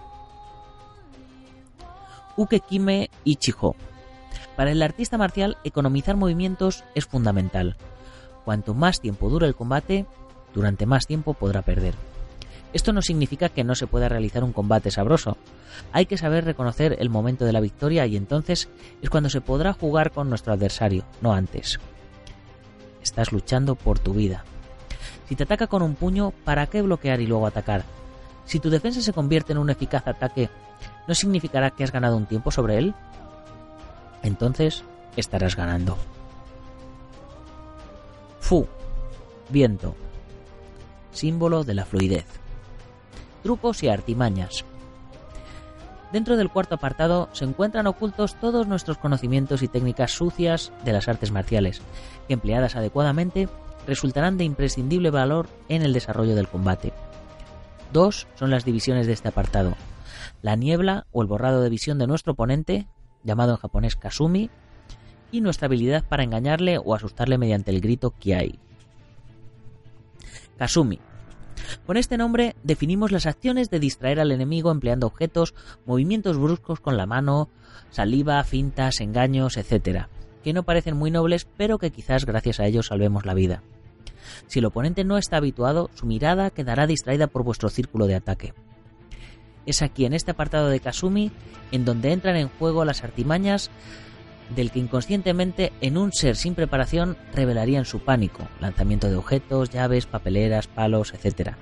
Uke 2.36 2.60
Kime 2.60 3.10
Ichiho. 3.24 3.74
Para 4.56 4.72
el 4.72 4.82
artista 4.82 5.18
marcial, 5.18 5.56
economizar 5.64 6.16
movimientos 6.16 6.84
es 6.94 7.06
fundamental. 7.06 7.76
Cuanto 8.44 8.74
más 8.74 9.00
tiempo 9.00 9.28
dure 9.28 9.46
el 9.46 9.54
combate, 9.54 10.06
durante 10.54 10.86
más 10.86 11.06
tiempo 11.06 11.34
podrá 11.34 11.62
perder. 11.62 11.94
Esto 12.72 12.92
no 12.92 13.02
significa 13.02 13.48
que 13.48 13.64
no 13.64 13.74
se 13.74 13.86
pueda 13.86 14.08
realizar 14.08 14.44
un 14.44 14.52
combate 14.52 14.90
sabroso. 14.90 15.36
Hay 15.92 16.06
que 16.06 16.18
saber 16.18 16.44
reconocer 16.44 16.96
el 17.00 17.10
momento 17.10 17.44
de 17.44 17.52
la 17.52 17.60
victoria 17.60 18.06
y 18.06 18.16
entonces 18.16 18.68
es 19.02 19.10
cuando 19.10 19.28
se 19.28 19.40
podrá 19.40 19.72
jugar 19.72 20.12
con 20.12 20.28
nuestro 20.28 20.52
adversario, 20.52 21.04
no 21.20 21.32
antes. 21.32 21.80
Estás 23.02 23.32
luchando 23.32 23.74
por 23.74 23.98
tu 23.98 24.14
vida. 24.14 24.44
Si 25.28 25.36
te 25.36 25.44
ataca 25.44 25.66
con 25.66 25.82
un 25.82 25.94
puño, 25.94 26.32
¿para 26.44 26.66
qué 26.66 26.82
bloquear 26.82 27.20
y 27.20 27.26
luego 27.26 27.46
atacar? 27.46 27.84
Si 28.44 28.58
tu 28.58 28.68
defensa 28.68 29.00
se 29.00 29.12
convierte 29.12 29.52
en 29.52 29.58
un 29.58 29.70
eficaz 29.70 30.06
ataque, 30.06 30.50
¿no 31.06 31.14
significará 31.14 31.70
que 31.70 31.84
has 31.84 31.92
ganado 31.92 32.16
un 32.16 32.26
tiempo 32.26 32.50
sobre 32.50 32.78
él? 32.78 32.94
Entonces 34.22 34.84
estarás 35.16 35.56
ganando. 35.56 35.96
Fu, 38.40 38.66
viento, 39.48 39.94
símbolo 41.12 41.64
de 41.64 41.74
la 41.74 41.84
fluidez. 41.84 42.26
Trucos 43.42 43.82
y 43.82 43.88
artimañas. 43.88 44.64
Dentro 46.12 46.36
del 46.36 46.50
cuarto 46.50 46.74
apartado 46.74 47.28
se 47.32 47.44
encuentran 47.44 47.86
ocultos 47.86 48.34
todos 48.34 48.66
nuestros 48.66 48.98
conocimientos 48.98 49.62
y 49.62 49.68
técnicas 49.68 50.10
sucias 50.10 50.72
de 50.84 50.92
las 50.92 51.08
artes 51.08 51.30
marciales, 51.30 51.82
que 52.26 52.34
empleadas 52.34 52.74
adecuadamente 52.74 53.48
resultarán 53.86 54.36
de 54.36 54.44
imprescindible 54.44 55.10
valor 55.10 55.48
en 55.68 55.82
el 55.82 55.92
desarrollo 55.92 56.34
del 56.34 56.48
combate. 56.48 56.92
Dos 57.92 58.26
son 58.34 58.50
las 58.50 58.64
divisiones 58.64 59.06
de 59.06 59.12
este 59.12 59.28
apartado. 59.28 59.74
La 60.42 60.56
niebla 60.56 61.06
o 61.12 61.22
el 61.22 61.28
borrado 61.28 61.62
de 61.62 61.70
visión 61.70 61.98
de 61.98 62.06
nuestro 62.06 62.32
oponente, 62.32 62.86
llamado 63.22 63.52
en 63.52 63.58
japonés 63.58 63.96
Kasumi, 63.96 64.50
y 65.32 65.40
nuestra 65.40 65.66
habilidad 65.66 66.04
para 66.08 66.24
engañarle 66.24 66.78
o 66.78 66.94
asustarle 66.94 67.38
mediante 67.38 67.70
el 67.70 67.80
grito 67.80 68.10
Kiai. 68.10 68.58
Kasumi. 70.58 71.00
Con 71.86 71.96
este 71.96 72.16
nombre 72.16 72.56
definimos 72.62 73.12
las 73.12 73.26
acciones 73.26 73.70
de 73.70 73.80
distraer 73.80 74.20
al 74.20 74.32
enemigo 74.32 74.70
empleando 74.70 75.06
objetos, 75.06 75.54
movimientos 75.86 76.38
bruscos 76.38 76.80
con 76.80 76.96
la 76.96 77.06
mano, 77.06 77.48
saliva, 77.90 78.42
fintas, 78.44 79.00
engaños, 79.00 79.56
etc., 79.56 80.06
que 80.42 80.52
no 80.52 80.62
parecen 80.62 80.96
muy 80.96 81.10
nobles, 81.10 81.46
pero 81.56 81.78
que 81.78 81.90
quizás 81.90 82.24
gracias 82.24 82.60
a 82.60 82.66
ellos 82.66 82.86
salvemos 82.86 83.26
la 83.26 83.34
vida. 83.34 83.62
Si 84.46 84.58
el 84.58 84.64
oponente 84.64 85.04
no 85.04 85.18
está 85.18 85.36
habituado, 85.36 85.90
su 85.94 86.06
mirada 86.06 86.50
quedará 86.50 86.86
distraída 86.86 87.26
por 87.26 87.42
vuestro 87.42 87.68
círculo 87.68 88.06
de 88.06 88.14
ataque. 88.14 88.54
Es 89.66 89.82
aquí 89.82 90.04
en 90.06 90.14
este 90.14 90.30
apartado 90.30 90.68
de 90.68 90.80
Kasumi 90.80 91.30
en 91.70 91.84
donde 91.84 92.12
entran 92.12 92.36
en 92.36 92.48
juego 92.48 92.84
las 92.84 93.04
artimañas 93.04 93.70
del 94.54 94.70
que 94.70 94.78
inconscientemente 94.78 95.72
en 95.80 95.96
un 95.96 96.12
ser 96.12 96.36
sin 96.36 96.54
preparación 96.54 97.16
revelarían 97.34 97.84
su 97.84 98.00
pánico, 98.00 98.48
lanzamiento 98.60 99.08
de 99.08 99.16
objetos, 99.16 99.70
llaves, 99.70 100.06
papeleras, 100.06 100.66
palos, 100.66 101.14
etc. 101.14 101.52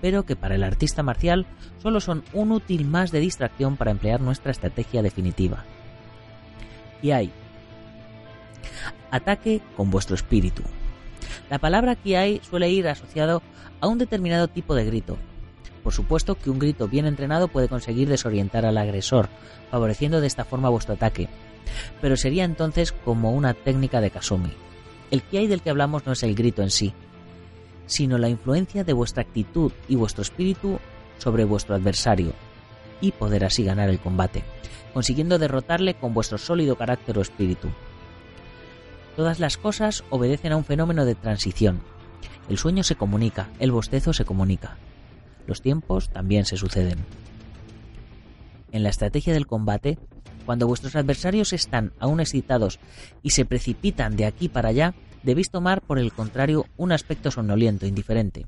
Pero 0.00 0.24
que 0.24 0.36
para 0.36 0.54
el 0.54 0.64
artista 0.64 1.02
marcial 1.02 1.46
solo 1.82 2.00
son 2.00 2.24
un 2.32 2.52
útil 2.52 2.84
más 2.84 3.10
de 3.10 3.20
distracción 3.20 3.76
para 3.76 3.90
emplear 3.90 4.20
nuestra 4.20 4.52
estrategia 4.52 5.02
definitiva. 5.02 5.64
Y 7.02 7.10
hay 7.10 7.32
ataque 9.10 9.60
con 9.76 9.90
vuestro 9.90 10.14
espíritu. 10.14 10.62
La 11.50 11.58
palabra 11.58 11.96
Kiai 11.96 12.40
suele 12.48 12.70
ir 12.70 12.88
asociado 12.88 13.42
a 13.80 13.86
un 13.86 13.98
determinado 13.98 14.48
tipo 14.48 14.74
de 14.74 14.84
grito. 14.84 15.16
Por 15.82 15.92
supuesto 15.92 16.34
que 16.34 16.50
un 16.50 16.58
grito 16.58 16.88
bien 16.88 17.06
entrenado 17.06 17.48
puede 17.48 17.68
conseguir 17.68 18.08
desorientar 18.08 18.66
al 18.66 18.76
agresor, 18.76 19.28
favoreciendo 19.70 20.20
de 20.20 20.26
esta 20.26 20.44
forma 20.44 20.68
vuestro 20.68 20.94
ataque, 20.94 21.28
pero 22.00 22.16
sería 22.16 22.44
entonces 22.44 22.92
como 22.92 23.32
una 23.32 23.54
técnica 23.54 24.00
de 24.00 24.10
Kasumi. 24.10 24.52
El 25.10 25.22
Kiai 25.22 25.46
del 25.46 25.62
que 25.62 25.70
hablamos 25.70 26.06
no 26.06 26.12
es 26.12 26.22
el 26.22 26.34
grito 26.34 26.62
en 26.62 26.70
sí, 26.70 26.92
sino 27.86 28.18
la 28.18 28.28
influencia 28.28 28.84
de 28.84 28.92
vuestra 28.92 29.22
actitud 29.22 29.72
y 29.88 29.96
vuestro 29.96 30.22
espíritu 30.22 30.78
sobre 31.18 31.44
vuestro 31.44 31.74
adversario, 31.74 32.32
y 33.00 33.12
poder 33.12 33.44
así 33.44 33.64
ganar 33.64 33.88
el 33.88 34.00
combate, 34.00 34.42
consiguiendo 34.92 35.38
derrotarle 35.38 35.94
con 35.94 36.14
vuestro 36.14 36.38
sólido 36.38 36.76
carácter 36.76 37.18
o 37.18 37.22
espíritu. 37.22 37.68
Todas 39.14 39.40
las 39.40 39.56
cosas 39.56 40.04
obedecen 40.10 40.52
a 40.52 40.56
un 40.56 40.64
fenómeno 40.64 41.04
de 41.04 41.14
transición. 41.14 41.80
El 42.48 42.58
sueño 42.58 42.82
se 42.82 42.96
comunica, 42.96 43.48
el 43.58 43.72
bostezo 43.72 44.12
se 44.12 44.24
comunica. 44.24 44.76
Los 45.46 45.62
tiempos 45.62 46.10
también 46.10 46.44
se 46.44 46.56
suceden. 46.56 46.98
En 48.72 48.82
la 48.82 48.90
estrategia 48.90 49.32
del 49.32 49.46
combate, 49.46 49.98
cuando 50.46 50.66
vuestros 50.66 50.96
adversarios 50.96 51.52
están 51.52 51.92
aún 51.98 52.20
excitados 52.20 52.78
y 53.22 53.30
se 53.30 53.44
precipitan 53.44 54.16
de 54.16 54.24
aquí 54.24 54.48
para 54.48 54.70
allá, 54.70 54.94
debéis 55.24 55.50
tomar, 55.50 55.82
por 55.82 55.98
el 55.98 56.12
contrario, 56.12 56.66
un 56.76 56.92
aspecto 56.92 57.30
somnoliento, 57.30 57.84
indiferente. 57.84 58.46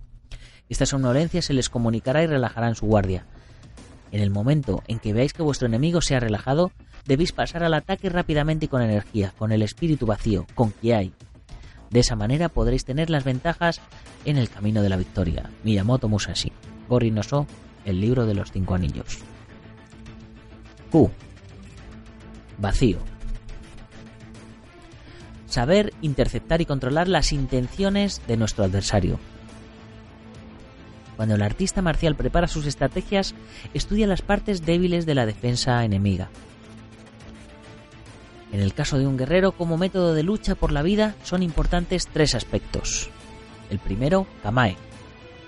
Esta 0.69 0.87
somnolencia 0.87 1.43
se 1.43 1.53
les 1.53 1.69
comunicará 1.69 2.23
y 2.23 2.27
relajará 2.27 2.69
en 2.69 2.77
su 2.77 2.87
guardia. 2.87 3.27
En 4.13 4.23
el 4.23 4.31
momento 4.31 4.83
en 4.87 5.01
que 5.01 5.13
veáis 5.13 5.33
que 5.33 5.43
vuestro 5.43 5.67
enemigo 5.67 6.01
se 6.01 6.15
ha 6.15 6.21
relajado, 6.21 6.73
debéis 7.05 7.33
pasar 7.33 7.65
al 7.65 7.75
ataque 7.75 8.09
rápidamente 8.09 8.67
y 8.67 8.69
con 8.69 8.81
energía, 8.81 9.35
con 9.37 9.53
el 9.53 9.63
espíritu 9.63 10.07
vacío, 10.07 10.47
con 10.55 10.73
hay. 10.85 11.13
De 11.91 12.01
esa 12.01 12.17
manera 12.17 12.49
podréis 12.49 12.85
tener 12.85 13.11
las 13.11 13.25
ventajas 13.25 13.81
en 14.25 14.37
el 14.37 14.49
camino 14.49 14.83
de 14.83 14.89
la 14.89 14.97
victoria. 14.97 15.51
Miyamoto 15.65 16.09
Musashi, 16.09 16.53
Gori 16.89 17.11
no 17.11 17.23
So, 17.23 17.47
el 17.85 18.01
libro 18.01 18.27
de 18.27 18.35
los 18.35 18.53
cinco 18.53 18.75
anillos. 18.75 19.19
Q. 20.91 21.11
Vacío. 22.59 22.99
Saber 25.47 25.95
interceptar 26.03 26.61
y 26.61 26.67
controlar 26.67 27.09
las 27.09 27.33
intenciones 27.33 28.21
de 28.27 28.37
nuestro 28.37 28.65
adversario. 28.65 29.19
Cuando 31.17 31.35
el 31.35 31.43
artista 31.43 31.83
marcial 31.83 32.15
prepara 32.15 32.47
sus 32.47 32.67
estrategias, 32.67 33.35
estudia 33.75 34.07
las 34.07 34.23
partes 34.23 34.65
débiles 34.65 35.07
de 35.07 35.15
la 35.15 35.27
defensa 35.27 35.85
enemiga. 35.85 36.29
En 38.53 38.61
el 38.61 38.75
caso 38.75 38.99
de 38.99 39.07
un 39.07 39.17
guerrero 39.17 39.53
como 39.53 39.77
método 39.77 40.15
de 40.15 40.23
lucha 40.23 40.55
por 40.55 40.73
la 40.73 40.83
vida 40.83 41.15
son 41.23 41.43
importantes 41.43 42.07
tres 42.07 42.35
aspectos. 42.35 43.11
El 43.71 43.79
primero, 43.79 44.27
Kamae, 44.43 44.77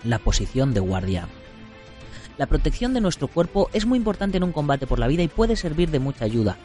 la 0.05 0.19
posición 0.19 0.75
de 0.75 0.81
guardia. 0.81 1.29
La 2.37 2.47
protección 2.47 2.95
de 2.95 3.01
nuestro 3.01 3.29
cuerpo 3.29 3.69
es 3.73 3.87
muy 3.87 3.99
importante 3.99 4.39
en 4.39 4.45
un 4.45 4.53
combate 4.53 4.87
por 4.87 4.99
la 4.99 5.09
vida 5.09 5.23
y 5.23 5.29
puede 5.29 5.57
servir 5.57 5.91
de 5.91 5.99
mucha 5.99 6.25
ayuda, 6.25 6.57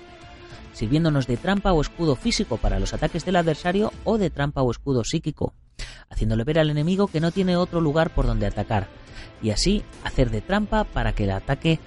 sirviéndonos 0.76 1.26
de 1.26 1.38
trampa 1.38 1.72
o 1.72 1.82
escudo 1.82 2.16
físico 2.16 2.58
para 2.58 2.80
los 2.80 2.94
ataques 2.94 3.26
del 3.26 3.38
adversario 3.38 3.94
o 4.04 4.18
de 4.18 4.30
trampa 4.30 4.62
o 4.62 4.70
escudo 4.70 5.04
psíquico, 5.04 5.54
haciéndole 6.10 6.44
ver 6.44 6.60
al 6.60 6.70
enemigo 6.70 7.08
que 7.08 7.22
no 7.22 7.32
tiene 7.32 7.56
otro 7.56 7.80
lugar 7.80 8.10
por 8.10 8.28
donde 8.28 8.46
atacar, 8.46 8.88
y 9.42 9.52
así 9.52 9.84
hacer 10.04 10.30
de 10.30 10.42
trampa 10.42 10.84
para 10.84 11.14
que 11.14 11.24
el 11.24 11.32
ataque 11.32 11.80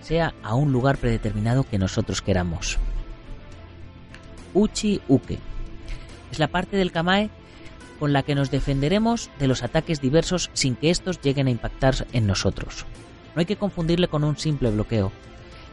sea 0.00 0.34
a 0.42 0.54
un 0.54 0.72
lugar 0.72 0.98
predeterminado 0.98 1.62
que 1.62 1.78
nosotros 1.78 2.22
queramos. 2.22 2.78
Uchi 4.52 5.00
Uke. 5.08 5.38
Es 6.30 6.38
la 6.38 6.48
parte 6.48 6.76
del 6.76 6.92
Kamae 6.92 7.30
con 8.00 8.12
la 8.12 8.24
que 8.24 8.34
nos 8.34 8.50
defenderemos 8.50 9.30
de 9.38 9.46
los 9.46 9.62
ataques 9.62 10.00
diversos 10.00 10.50
sin 10.52 10.74
que 10.74 10.90
estos 10.90 11.20
lleguen 11.20 11.46
a 11.46 11.50
impactar 11.50 12.06
en 12.12 12.26
nosotros. 12.26 12.84
No 13.34 13.40
hay 13.40 13.46
que 13.46 13.56
confundirle 13.56 14.08
con 14.08 14.24
un 14.24 14.36
simple 14.36 14.70
bloqueo, 14.70 15.12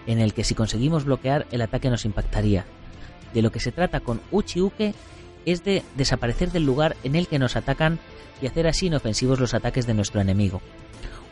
en 0.07 0.19
el 0.19 0.33
que 0.33 0.43
si 0.43 0.55
conseguimos 0.55 1.05
bloquear 1.05 1.45
el 1.51 1.61
ataque 1.61 1.89
nos 1.89 2.05
impactaría. 2.05 2.65
De 3.33 3.41
lo 3.41 3.51
que 3.51 3.59
se 3.59 3.71
trata 3.71 3.99
con 3.99 4.21
Uchi 4.31 4.61
Uke 4.61 4.93
es 5.45 5.63
de 5.63 5.83
desaparecer 5.95 6.51
del 6.51 6.65
lugar 6.65 6.95
en 7.03 7.15
el 7.15 7.27
que 7.27 7.39
nos 7.39 7.55
atacan 7.55 7.99
y 8.41 8.47
hacer 8.47 8.67
así 8.67 8.87
inofensivos 8.87 9.39
los 9.39 9.53
ataques 9.53 9.87
de 9.87 9.93
nuestro 9.93 10.21
enemigo. 10.21 10.61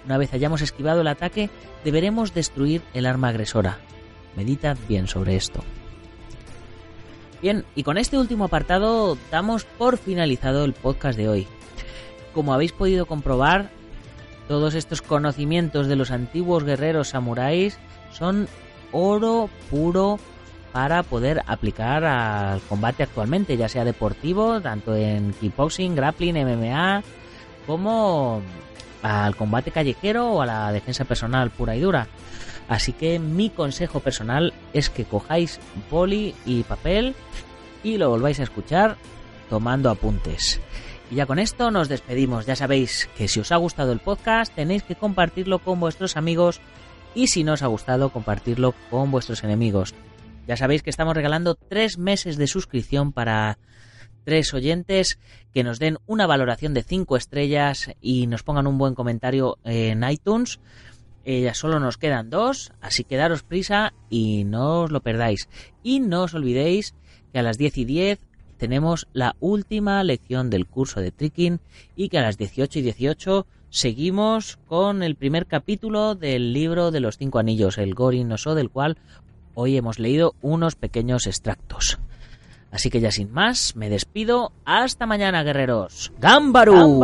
Una 0.05 0.17
vez 0.17 0.33
hayamos 0.33 0.61
esquivado 0.61 1.01
el 1.01 1.07
ataque, 1.07 1.49
deberemos 1.83 2.33
destruir 2.33 2.81
el 2.93 3.05
arma 3.05 3.29
agresora. 3.29 3.77
Meditad 4.35 4.77
bien 4.87 5.07
sobre 5.07 5.35
esto. 5.35 5.63
Bien, 7.41 7.65
y 7.75 7.83
con 7.83 7.97
este 7.97 8.17
último 8.17 8.45
apartado 8.45 9.17
damos 9.31 9.63
por 9.63 9.97
finalizado 9.97 10.65
el 10.65 10.73
podcast 10.73 11.17
de 11.17 11.29
hoy. 11.29 11.47
Como 12.33 12.53
habéis 12.53 12.73
podido 12.73 13.05
comprobar, 13.05 13.69
todos 14.47 14.73
estos 14.73 15.01
conocimientos 15.01 15.87
de 15.87 15.95
los 15.95 16.11
antiguos 16.11 16.63
guerreros 16.63 17.09
samuráis 17.09 17.77
son 18.11 18.47
oro 18.91 19.49
puro 19.69 20.19
para 20.71 21.03
poder 21.03 21.41
aplicar 21.47 22.05
al 22.05 22.61
combate 22.61 23.03
actualmente, 23.03 23.57
ya 23.57 23.69
sea 23.69 23.83
deportivo, 23.83 24.61
tanto 24.61 24.95
en 24.95 25.33
kickboxing, 25.33 25.95
grappling, 25.95 26.35
MMA, 26.35 27.03
como 27.65 28.41
al 29.01 29.35
combate 29.35 29.71
callejero 29.71 30.31
o 30.31 30.41
a 30.41 30.45
la 30.45 30.71
defensa 30.71 31.05
personal 31.05 31.49
pura 31.51 31.75
y 31.75 31.79
dura. 31.79 32.07
Así 32.67 32.93
que 32.93 33.17
mi 33.17 33.49
consejo 33.49 33.99
personal 33.99 34.53
es 34.73 34.89
que 34.89 35.05
cojáis 35.05 35.59
boli 35.89 36.35
y 36.45 36.63
papel 36.63 37.15
y 37.83 37.97
lo 37.97 38.09
volváis 38.09 38.39
a 38.39 38.43
escuchar 38.43 38.97
tomando 39.49 39.89
apuntes. 39.89 40.61
Y 41.09 41.15
ya 41.15 41.25
con 41.25 41.39
esto 41.39 41.71
nos 41.71 41.89
despedimos. 41.89 42.45
Ya 42.45 42.55
sabéis 42.55 43.09
que 43.17 43.27
si 43.27 43.39
os 43.39 43.51
ha 43.51 43.55
gustado 43.55 43.91
el 43.91 43.99
podcast 43.99 44.53
tenéis 44.53 44.83
que 44.83 44.95
compartirlo 44.95 45.59
con 45.59 45.79
vuestros 45.79 46.15
amigos 46.15 46.61
y 47.15 47.27
si 47.27 47.43
no 47.43 47.53
os 47.53 47.63
ha 47.63 47.67
gustado 47.67 48.09
compartirlo 48.09 48.73
con 48.89 49.11
vuestros 49.11 49.43
enemigos. 49.43 49.93
Ya 50.47 50.57
sabéis 50.57 50.81
que 50.81 50.89
estamos 50.89 51.15
regalando 51.15 51.55
tres 51.55 51.97
meses 51.97 52.37
de 52.37 52.47
suscripción 52.47 53.13
para 53.13 53.59
tres 54.23 54.53
oyentes 54.53 55.19
que 55.53 55.63
nos 55.63 55.79
den 55.79 55.97
una 56.05 56.27
valoración 56.27 56.73
de 56.73 56.83
cinco 56.83 57.17
estrellas 57.17 57.91
y 58.01 58.27
nos 58.27 58.43
pongan 58.43 58.67
un 58.67 58.77
buen 58.77 58.95
comentario 58.95 59.57
en 59.63 60.03
iTunes. 60.03 60.59
Eh, 61.25 61.41
ya 61.41 61.53
solo 61.53 61.79
nos 61.79 61.97
quedan 61.97 62.29
dos, 62.29 62.71
así 62.81 63.03
que 63.03 63.17
daros 63.17 63.43
prisa 63.43 63.93
y 64.09 64.43
no 64.45 64.81
os 64.81 64.91
lo 64.91 65.01
perdáis. 65.01 65.49
Y 65.83 65.99
no 65.99 66.23
os 66.23 66.33
olvidéis 66.33 66.95
que 67.31 67.39
a 67.39 67.43
las 67.43 67.57
10 67.57 67.77
y 67.79 67.85
10 67.85 68.19
tenemos 68.57 69.07
la 69.13 69.35
última 69.39 70.03
lección 70.03 70.49
del 70.49 70.67
curso 70.67 70.99
de 70.99 71.11
tricking 71.11 71.59
y 71.95 72.09
que 72.09 72.17
a 72.17 72.21
las 72.21 72.37
18 72.37 72.79
y 72.79 72.81
18 72.81 73.47
seguimos 73.69 74.57
con 74.67 75.03
el 75.03 75.15
primer 75.15 75.45
capítulo 75.45 76.15
del 76.15 76.53
libro 76.53 76.91
de 76.91 76.99
los 76.99 77.17
cinco 77.17 77.39
anillos, 77.39 77.77
el 77.77 77.93
Gorin 77.93 78.27
no 78.27 78.37
So, 78.37 78.55
del 78.55 78.69
cual 78.69 78.97
hoy 79.53 79.77
hemos 79.77 79.99
leído 79.99 80.35
unos 80.41 80.75
pequeños 80.75 81.27
extractos. 81.27 81.99
Así 82.71 82.89
que 82.89 82.99
ya 82.99 83.11
sin 83.11 83.31
más, 83.31 83.75
me 83.75 83.89
despido. 83.89 84.51
Hasta 84.63 85.05
mañana, 85.05 85.43
guerreros. 85.43 86.11
¡Gámbaru! 86.19 86.99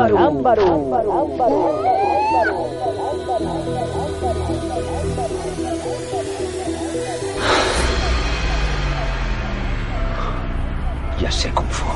Ya 11.19 11.31
sé 11.31 11.49
Kung 11.51 11.67
Fu. 11.69 11.94